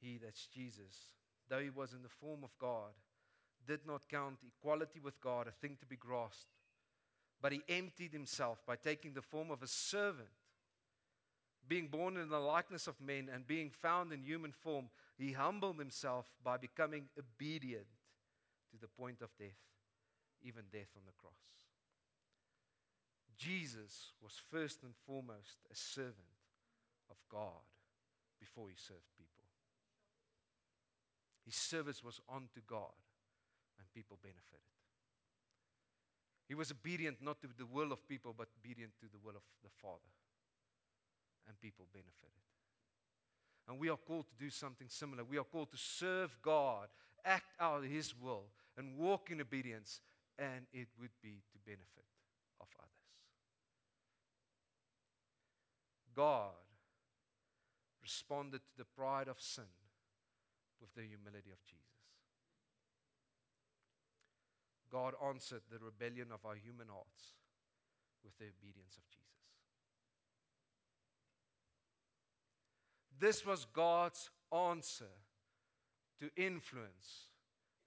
[0.00, 1.12] He, that's Jesus,
[1.48, 2.92] though he was in the form of God,
[3.66, 6.52] did not count equality with God a thing to be grasped,
[7.40, 10.28] but he emptied himself by taking the form of a servant.
[11.66, 15.78] Being born in the likeness of men and being found in human form, he humbled
[15.78, 17.86] himself by becoming obedient
[18.70, 19.62] to the point of death,
[20.42, 21.32] even death on the cross.
[23.36, 26.14] Jesus was first and foremost a servant
[27.10, 27.64] of God
[28.38, 29.44] before he served people.
[31.44, 32.94] His service was unto God,
[33.84, 34.64] and people benefited.
[36.48, 39.44] He was obedient not to the will of people, but obedient to the will of
[39.62, 40.12] the Father,
[41.46, 42.40] and people benefited.
[43.68, 45.24] And we are called to do something similar.
[45.24, 46.88] We are called to serve God,
[47.24, 48.44] act out His will,
[48.76, 50.00] and walk in obedience,
[50.38, 52.08] and it would be to benefit
[52.60, 52.90] of others.
[56.14, 56.52] God
[58.02, 59.64] responded to the pride of sin
[60.80, 62.13] with the humility of Jesus.
[64.94, 67.34] God answered the rebellion of our human hearts
[68.22, 69.24] with the obedience of Jesus.
[73.18, 75.10] This was God's answer
[76.20, 77.26] to influence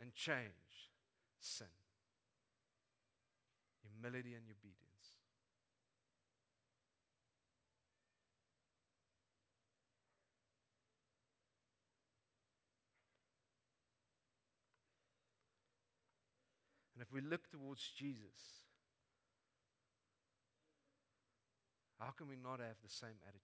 [0.01, 0.91] and change
[1.39, 1.67] sin.
[3.95, 4.87] Humility and obedience.
[16.96, 18.65] And if we look towards Jesus,
[21.99, 23.41] how can we not have the same attitude?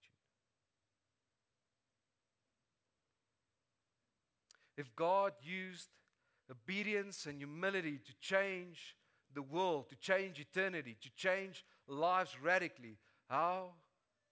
[4.76, 5.90] If God used
[6.52, 8.96] obedience and humility to change
[9.34, 12.98] the world, to change eternity, to change lives radically,
[13.30, 13.72] how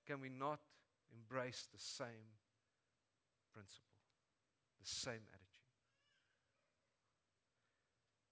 [0.08, 0.60] can we not
[1.14, 2.38] embrace the same
[3.54, 3.86] principle,
[4.82, 5.41] the same attitude?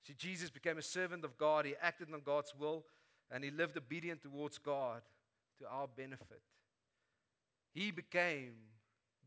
[0.10, 1.68] See, Jesus became a servant of God.
[1.68, 2.84] He acted on God's will
[3.30, 5.03] and he lived obedient towards God
[5.60, 6.41] to our benefit.
[7.72, 8.53] He became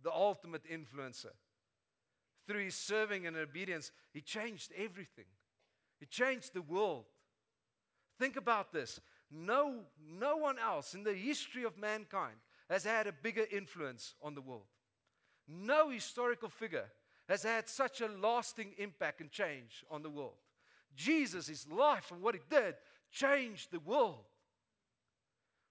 [0.02, 1.34] the ultimate influencer.
[2.48, 5.26] Through his serving and obedience, he changed everything.
[6.00, 7.04] He changed the world.
[8.18, 9.00] Think about this.
[9.30, 14.34] No, no one else in the history of mankind has had a bigger influence on
[14.34, 14.66] the world.
[15.46, 16.90] No historical figure
[17.28, 20.34] has had such a lasting impact and change on the world.
[20.96, 22.74] Jesus, his life and what he did,
[23.10, 24.24] changed the world.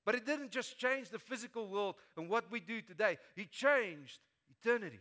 [0.05, 4.19] But it didn't just change the physical world and what we do today, he changed
[4.49, 4.99] eternity.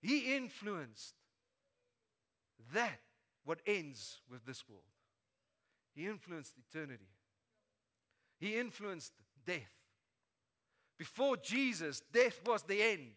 [0.00, 1.14] He influenced
[2.72, 3.00] that,
[3.44, 4.82] what ends with this world.
[5.94, 7.08] He influenced eternity.
[8.38, 9.12] He influenced
[9.46, 9.72] death.
[10.98, 13.12] Before Jesus, death was the end.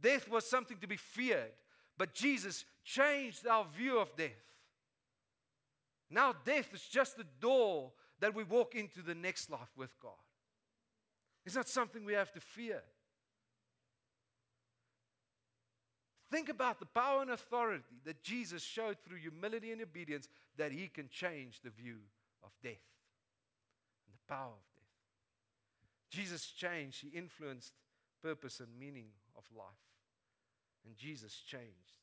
[0.00, 1.52] Death was something to be feared.
[1.98, 4.30] But Jesus changed our view of death.
[6.08, 10.12] Now, death is just the door that we walk into the next life with God.
[11.44, 12.82] It's not something we have to fear.
[16.30, 20.88] Think about the power and authority that Jesus showed through humility and obedience that he
[20.88, 21.96] can change the view
[22.44, 22.72] of death
[24.06, 24.84] and the power of death.
[26.10, 27.72] Jesus changed, he influenced
[28.22, 29.87] purpose and meaning of life.
[30.88, 32.00] And Jesus changed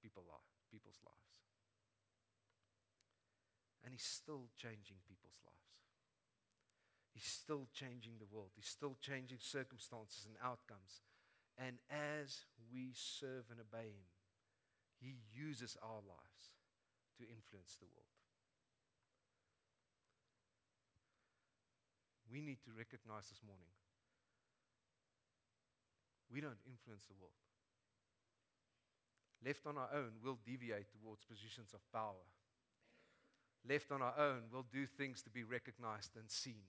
[0.00, 0.24] people
[0.72, 1.36] people's lives.
[3.84, 5.76] And He's still changing people's lives.
[7.12, 8.56] He's still changing the world.
[8.56, 11.04] He's still changing circumstances and outcomes.
[11.60, 14.08] And as we serve and obey Him,
[14.96, 16.56] He uses our lives
[17.20, 18.16] to influence the world.
[22.32, 23.70] We need to recognize this morning
[26.32, 27.36] we don't influence the world
[29.44, 32.24] left on our own, we'll deviate towards positions of power.
[33.68, 36.68] Left on our own, we'll do things to be recognized and seen.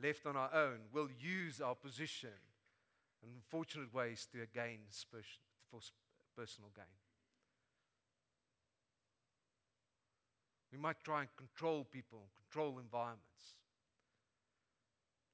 [0.00, 2.30] Left on our own, we'll use our position
[3.22, 4.80] in unfortunate ways to gain
[5.70, 5.80] for
[6.36, 6.84] personal gain.
[10.72, 13.56] We might try and control people, control environments.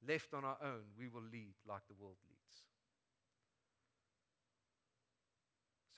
[0.07, 2.38] Left on our own, we will lead like the world leads.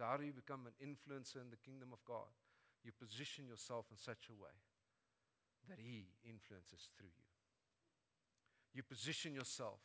[0.01, 2.32] So, how do you become an influencer in the kingdom of God?
[2.80, 4.57] You position yourself in such a way
[5.68, 7.28] that He influences through you.
[8.72, 9.84] You position yourself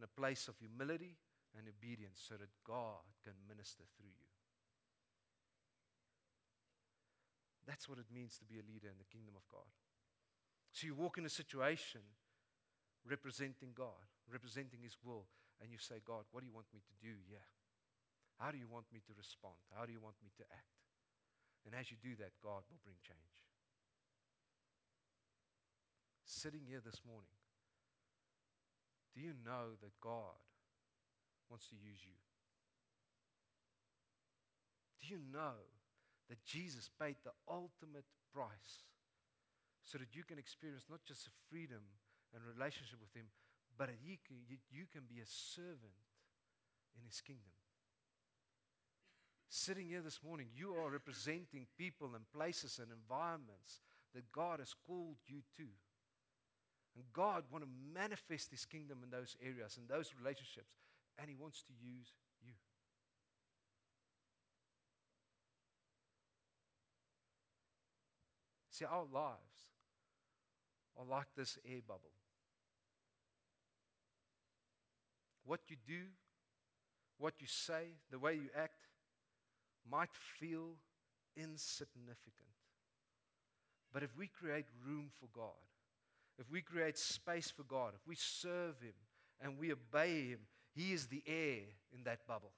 [0.00, 1.20] in a place of humility
[1.52, 4.32] and obedience so that God can minister through you.
[7.68, 9.68] That's what it means to be a leader in the kingdom of God.
[10.72, 12.00] So you walk in a situation
[13.04, 15.28] representing God, representing His will,
[15.60, 17.44] and you say, God, what do you want me to do here?
[18.38, 19.56] How do you want me to respond?
[19.72, 20.76] How do you want me to act?
[21.64, 23.40] And as you do that, God will bring change.
[26.22, 27.32] Sitting here this morning,
[29.14, 30.38] do you know that God
[31.48, 32.18] wants to use you?
[35.00, 35.58] Do you know
[36.28, 38.84] that Jesus paid the ultimate price
[39.82, 41.82] so that you can experience not just a freedom
[42.34, 43.30] and relationship with Him,
[43.78, 45.98] but that you can be a servant
[46.94, 47.54] in His kingdom?
[49.48, 53.80] Sitting here this morning, you are representing people and places and environments
[54.14, 55.66] that God has called you to.
[56.96, 60.74] And God wants to manifest His kingdom in those areas, and those relationships,
[61.18, 62.08] and He wants to use
[62.42, 62.52] you.
[68.70, 69.70] See, our lives
[70.98, 72.12] are like this air bubble.
[75.44, 76.02] What you do,
[77.18, 78.88] what you say, the way you act
[79.90, 80.76] might feel
[81.36, 82.46] insignificant.
[83.92, 85.52] But if we create room for God,
[86.38, 88.92] if we create space for God, if we serve Him
[89.40, 90.40] and we obey Him,
[90.74, 91.62] He is the air
[91.94, 92.52] in that bubble.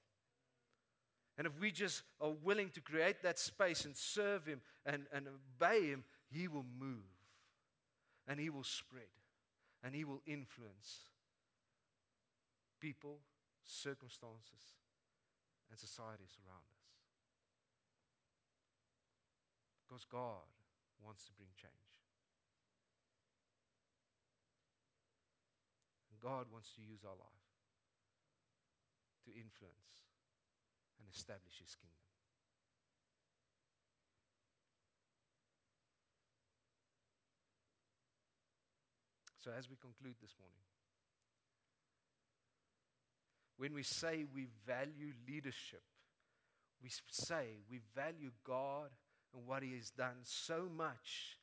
[1.37, 5.29] And if we just are willing to create that space and serve Him and, and
[5.29, 7.05] obey Him, He will move
[8.27, 9.05] and He will spread
[9.85, 11.11] and He will influence
[12.81, 13.19] people,
[13.65, 14.75] circumstances,
[15.71, 16.78] and societies around us.
[19.89, 20.45] Because God
[21.01, 21.73] wants to bring change.
[26.13, 27.49] And God wants to use our life
[29.25, 30.13] to influence
[31.01, 32.05] and establish His kingdom.
[39.41, 40.69] So, as we conclude this morning,
[43.57, 45.81] when we say we value leadership,
[46.83, 48.91] we say we value God
[49.35, 51.39] and what He has done so much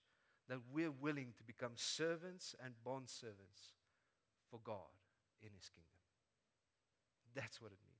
[0.48, 3.74] that we're willing to become servants and bond servants
[4.50, 4.94] for God
[5.42, 5.92] in His kingdom.
[7.34, 7.96] That's what it means.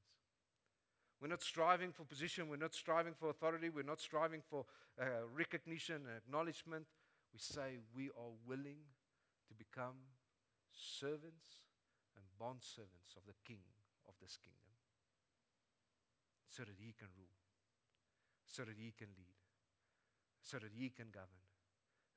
[1.22, 4.66] We're not striving for position, we're not striving for authority, we're not striving for
[5.02, 6.86] uh, recognition and acknowledgement.
[7.34, 8.84] We say we are willing
[9.48, 9.96] to become
[10.72, 11.64] servants
[12.16, 13.64] and bond servants of the King
[14.08, 14.76] of this kingdom
[16.50, 17.40] so that He can rule,
[18.46, 19.45] so that He can lead
[20.46, 21.42] so that He can govern,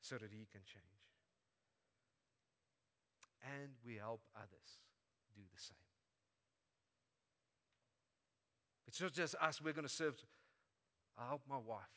[0.01, 1.01] so that He can change.
[3.41, 4.85] And we help others
[5.35, 5.81] do the same.
[8.87, 10.20] It's not just us, we're going to serve.
[11.16, 11.97] I help my wife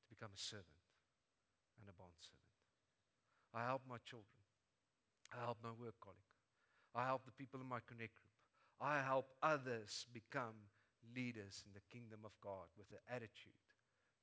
[0.00, 0.80] to become a servant
[1.78, 2.40] and a bond servant.
[3.52, 4.40] I help my children.
[5.36, 6.32] I help my work colleague.
[6.94, 8.32] I help the people in my connect group.
[8.80, 10.72] I help others become
[11.14, 13.69] leaders in the kingdom of God with the attitude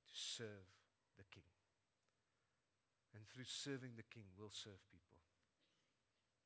[0.07, 0.67] to serve
[1.19, 1.47] the King.
[3.13, 5.19] And through serving the King, we'll serve people.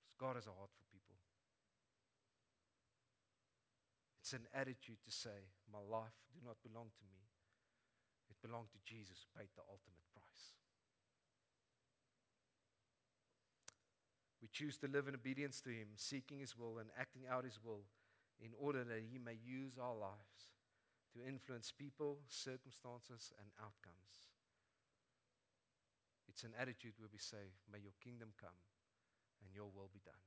[0.01, 1.15] Because God has a heart for people.
[4.21, 7.19] It's an attitude to say, My life do not belong to me.
[8.31, 10.55] It belonged to Jesus who paid the ultimate price.
[14.41, 17.59] We choose to live in obedience to Him, seeking His will and acting out His
[17.59, 17.83] will
[18.39, 20.50] in order that He may use our lives
[21.13, 24.31] to influence people, circumstances, and outcomes.
[26.27, 28.55] It's an attitude where we say, May your kingdom come
[29.43, 30.23] and your will be done.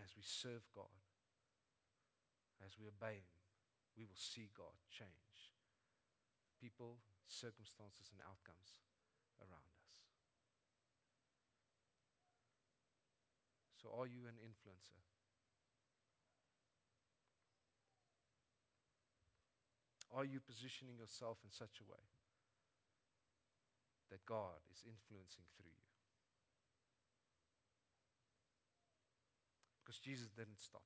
[0.00, 0.96] As we serve God,
[2.64, 3.36] as we obey Him,
[3.98, 5.52] we will see God change
[6.58, 8.78] people, circumstances, and outcomes
[9.38, 9.88] around us.
[13.78, 15.07] So, are you an influencer?
[20.14, 22.00] Are you positioning yourself in such a way
[24.10, 25.88] that God is influencing through you?
[29.84, 30.84] Because Jesus didn't stop.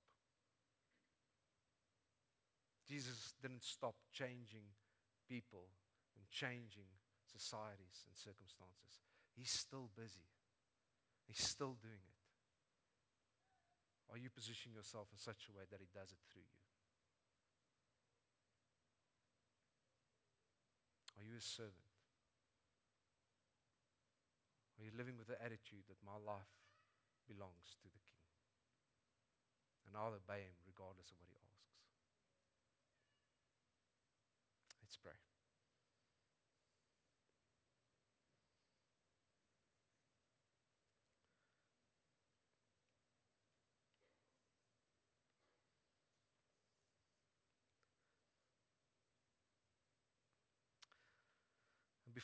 [2.87, 4.75] Jesus didn't stop changing
[5.29, 5.71] people
[6.19, 6.91] and changing
[7.25, 9.01] societies and circumstances.
[9.35, 10.29] He's still busy.
[11.27, 12.21] He's still doing it.
[14.13, 16.62] Are you positioning yourself in such a way that He does it through you?
[21.23, 21.87] Are you a servant?
[24.75, 26.51] Are you living with the attitude that my life
[27.31, 28.27] belongs to the King?
[29.87, 31.79] And I'll obey him regardless of what he asks.
[34.83, 35.15] Let's pray.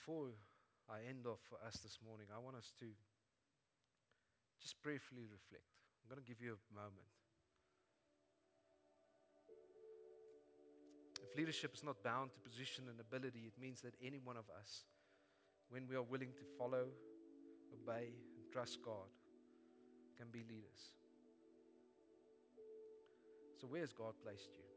[0.09, 0.33] Before
[0.89, 2.87] I end off for us this morning, I want us to
[4.57, 5.69] just briefly reflect.
[6.01, 7.13] I'm going to give you a moment.
[11.21, 14.49] If leadership is not bound to position and ability, it means that any one of
[14.49, 14.89] us,
[15.69, 16.89] when we are willing to follow,
[17.69, 19.13] obey, and trust God,
[20.17, 20.97] can be leaders.
[23.61, 24.68] So, where has God placed you?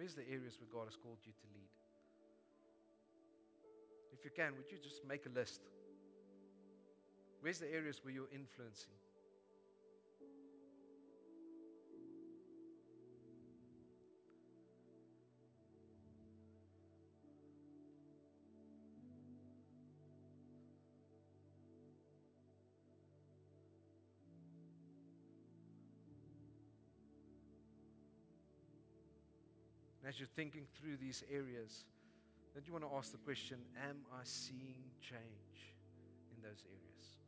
[0.00, 1.68] Where's the areas where God has called you to lead?
[4.16, 5.60] If you can, would you just make a list?
[7.42, 8.96] Where's the areas where you're influencing?
[30.10, 31.84] As you're thinking through these areas,
[32.52, 33.58] that you want to ask the question
[33.88, 35.70] Am I seeing change
[36.34, 37.19] in those areas?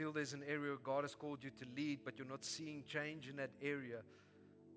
[0.00, 3.28] Feel there's an area God has called you to lead, but you're not seeing change
[3.28, 3.98] in that area,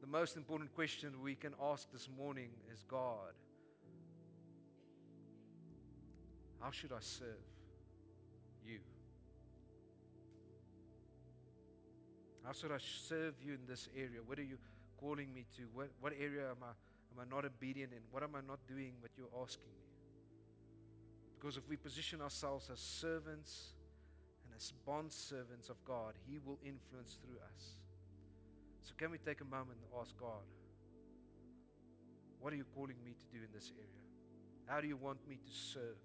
[0.01, 3.31] the most important question we can ask this morning is God,
[6.59, 7.39] how should I serve
[8.65, 8.79] you?
[12.43, 14.19] How should I serve you in this area?
[14.25, 14.57] What are you
[14.99, 15.61] calling me to?
[15.73, 16.73] What, what area am I,
[17.13, 17.99] am I not obedient in?
[18.11, 19.87] What am I not doing what you're asking me?
[21.39, 23.75] Because if we position ourselves as servants,
[24.63, 27.75] as bond servants of God, He will influence through us.
[28.81, 30.47] So, can we take a moment and ask God,
[32.39, 34.03] what are you calling me to do in this area?
[34.65, 35.99] How do you want me to serve?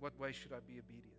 [0.00, 1.15] What way should I be obedient?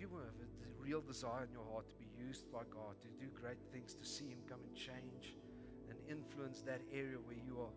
[0.00, 3.30] You have a real desire in your heart to be used by God, to do
[3.38, 5.36] great things, to see Him come and change
[5.90, 7.74] and influence that area where you are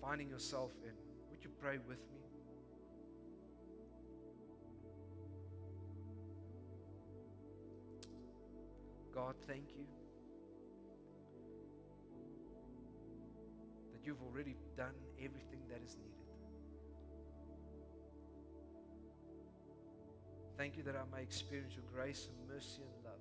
[0.00, 0.92] finding yourself in,
[1.30, 2.20] would you pray with me?
[9.12, 9.84] God, thank you
[13.92, 16.29] that you've already done everything that is needed.
[20.60, 23.14] Thank you that I may experience your grace and mercy and love.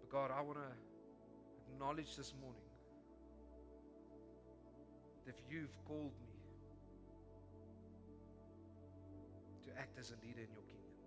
[0.00, 0.64] But God, I want to
[1.72, 2.68] acknowledge this morning
[5.24, 6.34] that you've called me
[9.66, 10.98] to act as a leader in your kingdom.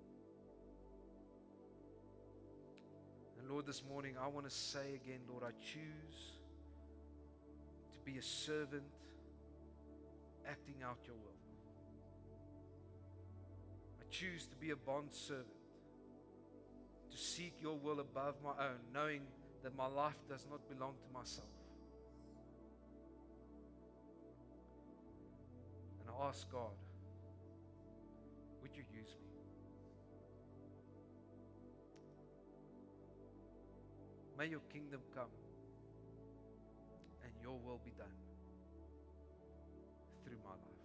[3.41, 6.39] And Lord, this morning I want to say again, Lord, I choose
[7.93, 8.86] to be a servant
[10.50, 11.38] acting out your will.
[14.02, 15.47] I choose to be a bond servant,
[17.12, 19.22] to seek your will above my own, knowing
[19.64, 21.47] that my life does not belong to myself.
[26.02, 26.76] And I ask God,
[28.62, 29.28] would you use me?
[34.38, 35.32] May your kingdom come
[37.24, 38.28] and your will be done
[40.30, 40.80] through my life.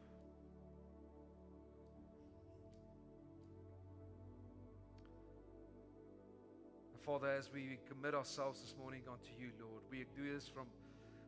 [7.04, 10.64] Father, as we commit ourselves this morning unto you, Lord, we do this from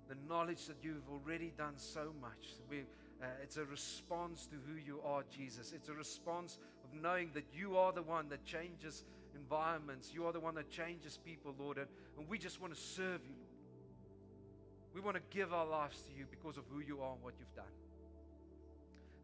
[0.09, 2.55] the knowledge that you've already done so much.
[2.71, 2.87] We,
[3.23, 5.73] uh, it's a response to who you are, Jesus.
[5.73, 9.05] It's a response of knowing that you are the one that changes
[9.35, 10.15] environments.
[10.15, 11.77] You are the one that changes people, Lord.
[11.77, 11.89] And,
[12.19, 13.53] and we just want to serve you, Lord.
[14.95, 17.35] We want to give our lives to you because of who you are and what
[17.39, 17.67] you've done.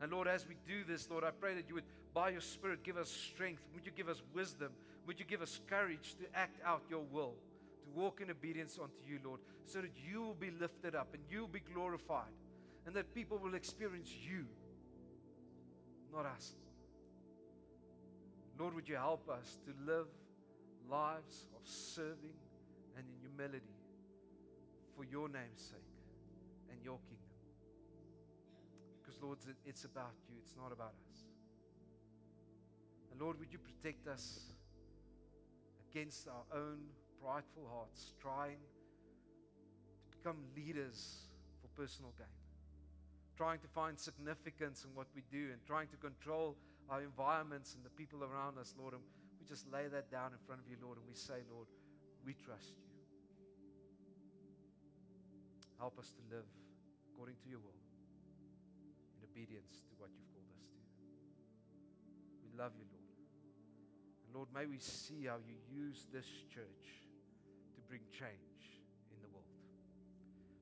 [0.02, 2.82] And Lord, as we do this, Lord, I pray that you would, by your Spirit,
[2.82, 3.62] give us strength.
[3.72, 4.72] Would you give us wisdom?
[5.06, 7.34] Would you give us courage to act out your will,
[7.84, 11.22] to walk in obedience unto you, Lord, so that you will be lifted up and
[11.30, 12.34] you will be glorified,
[12.84, 14.44] and that people will experience you,
[16.12, 16.52] not us.
[18.58, 20.06] Lord, would you help us to live
[20.90, 22.34] lives of serving
[22.96, 23.62] and in humility
[24.96, 25.78] for your name's sake
[26.72, 27.31] and your kingdom?
[29.22, 31.18] Lord, it's about you, it's not about us.
[33.12, 34.52] And Lord, would you protect us
[35.88, 36.80] against our own
[37.22, 38.58] prideful hearts, trying
[40.10, 41.28] to become leaders
[41.60, 42.26] for personal gain,
[43.36, 46.56] trying to find significance in what we do, and trying to control
[46.90, 48.94] our environments and the people around us, Lord.
[48.94, 49.02] And
[49.38, 51.68] we just lay that down in front of you, Lord, and we say, Lord,
[52.26, 52.90] we trust you.
[55.78, 56.46] Help us to live
[57.14, 57.81] according to your will
[59.32, 60.84] obedience to what you've called us to.
[62.44, 63.16] We love you, Lord.
[64.28, 67.08] And Lord, may we see how you use this church
[67.72, 68.76] to bring change
[69.08, 69.48] in the world.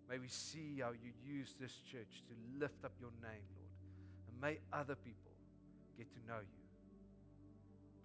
[0.06, 3.74] May we see how you use this church to lift up your name, Lord.
[4.30, 5.34] And may other people
[5.98, 6.64] get to know you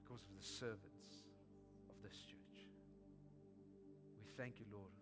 [0.02, 1.30] because of the servants
[1.90, 2.58] of this church.
[4.18, 4.94] We thank you, Lord,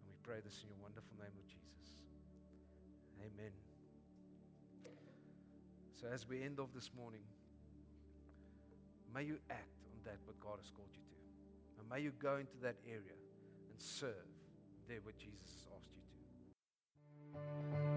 [0.00, 2.00] and we pray this in your wonderful name of Jesus.
[3.20, 3.61] Amen.
[6.02, 7.20] So, as we end off this morning,
[9.14, 11.80] may you act on that what God has called you to.
[11.80, 13.14] And may you go into that area
[13.70, 14.10] and serve
[14.88, 16.02] there what Jesus has asked you
[17.86, 17.91] to.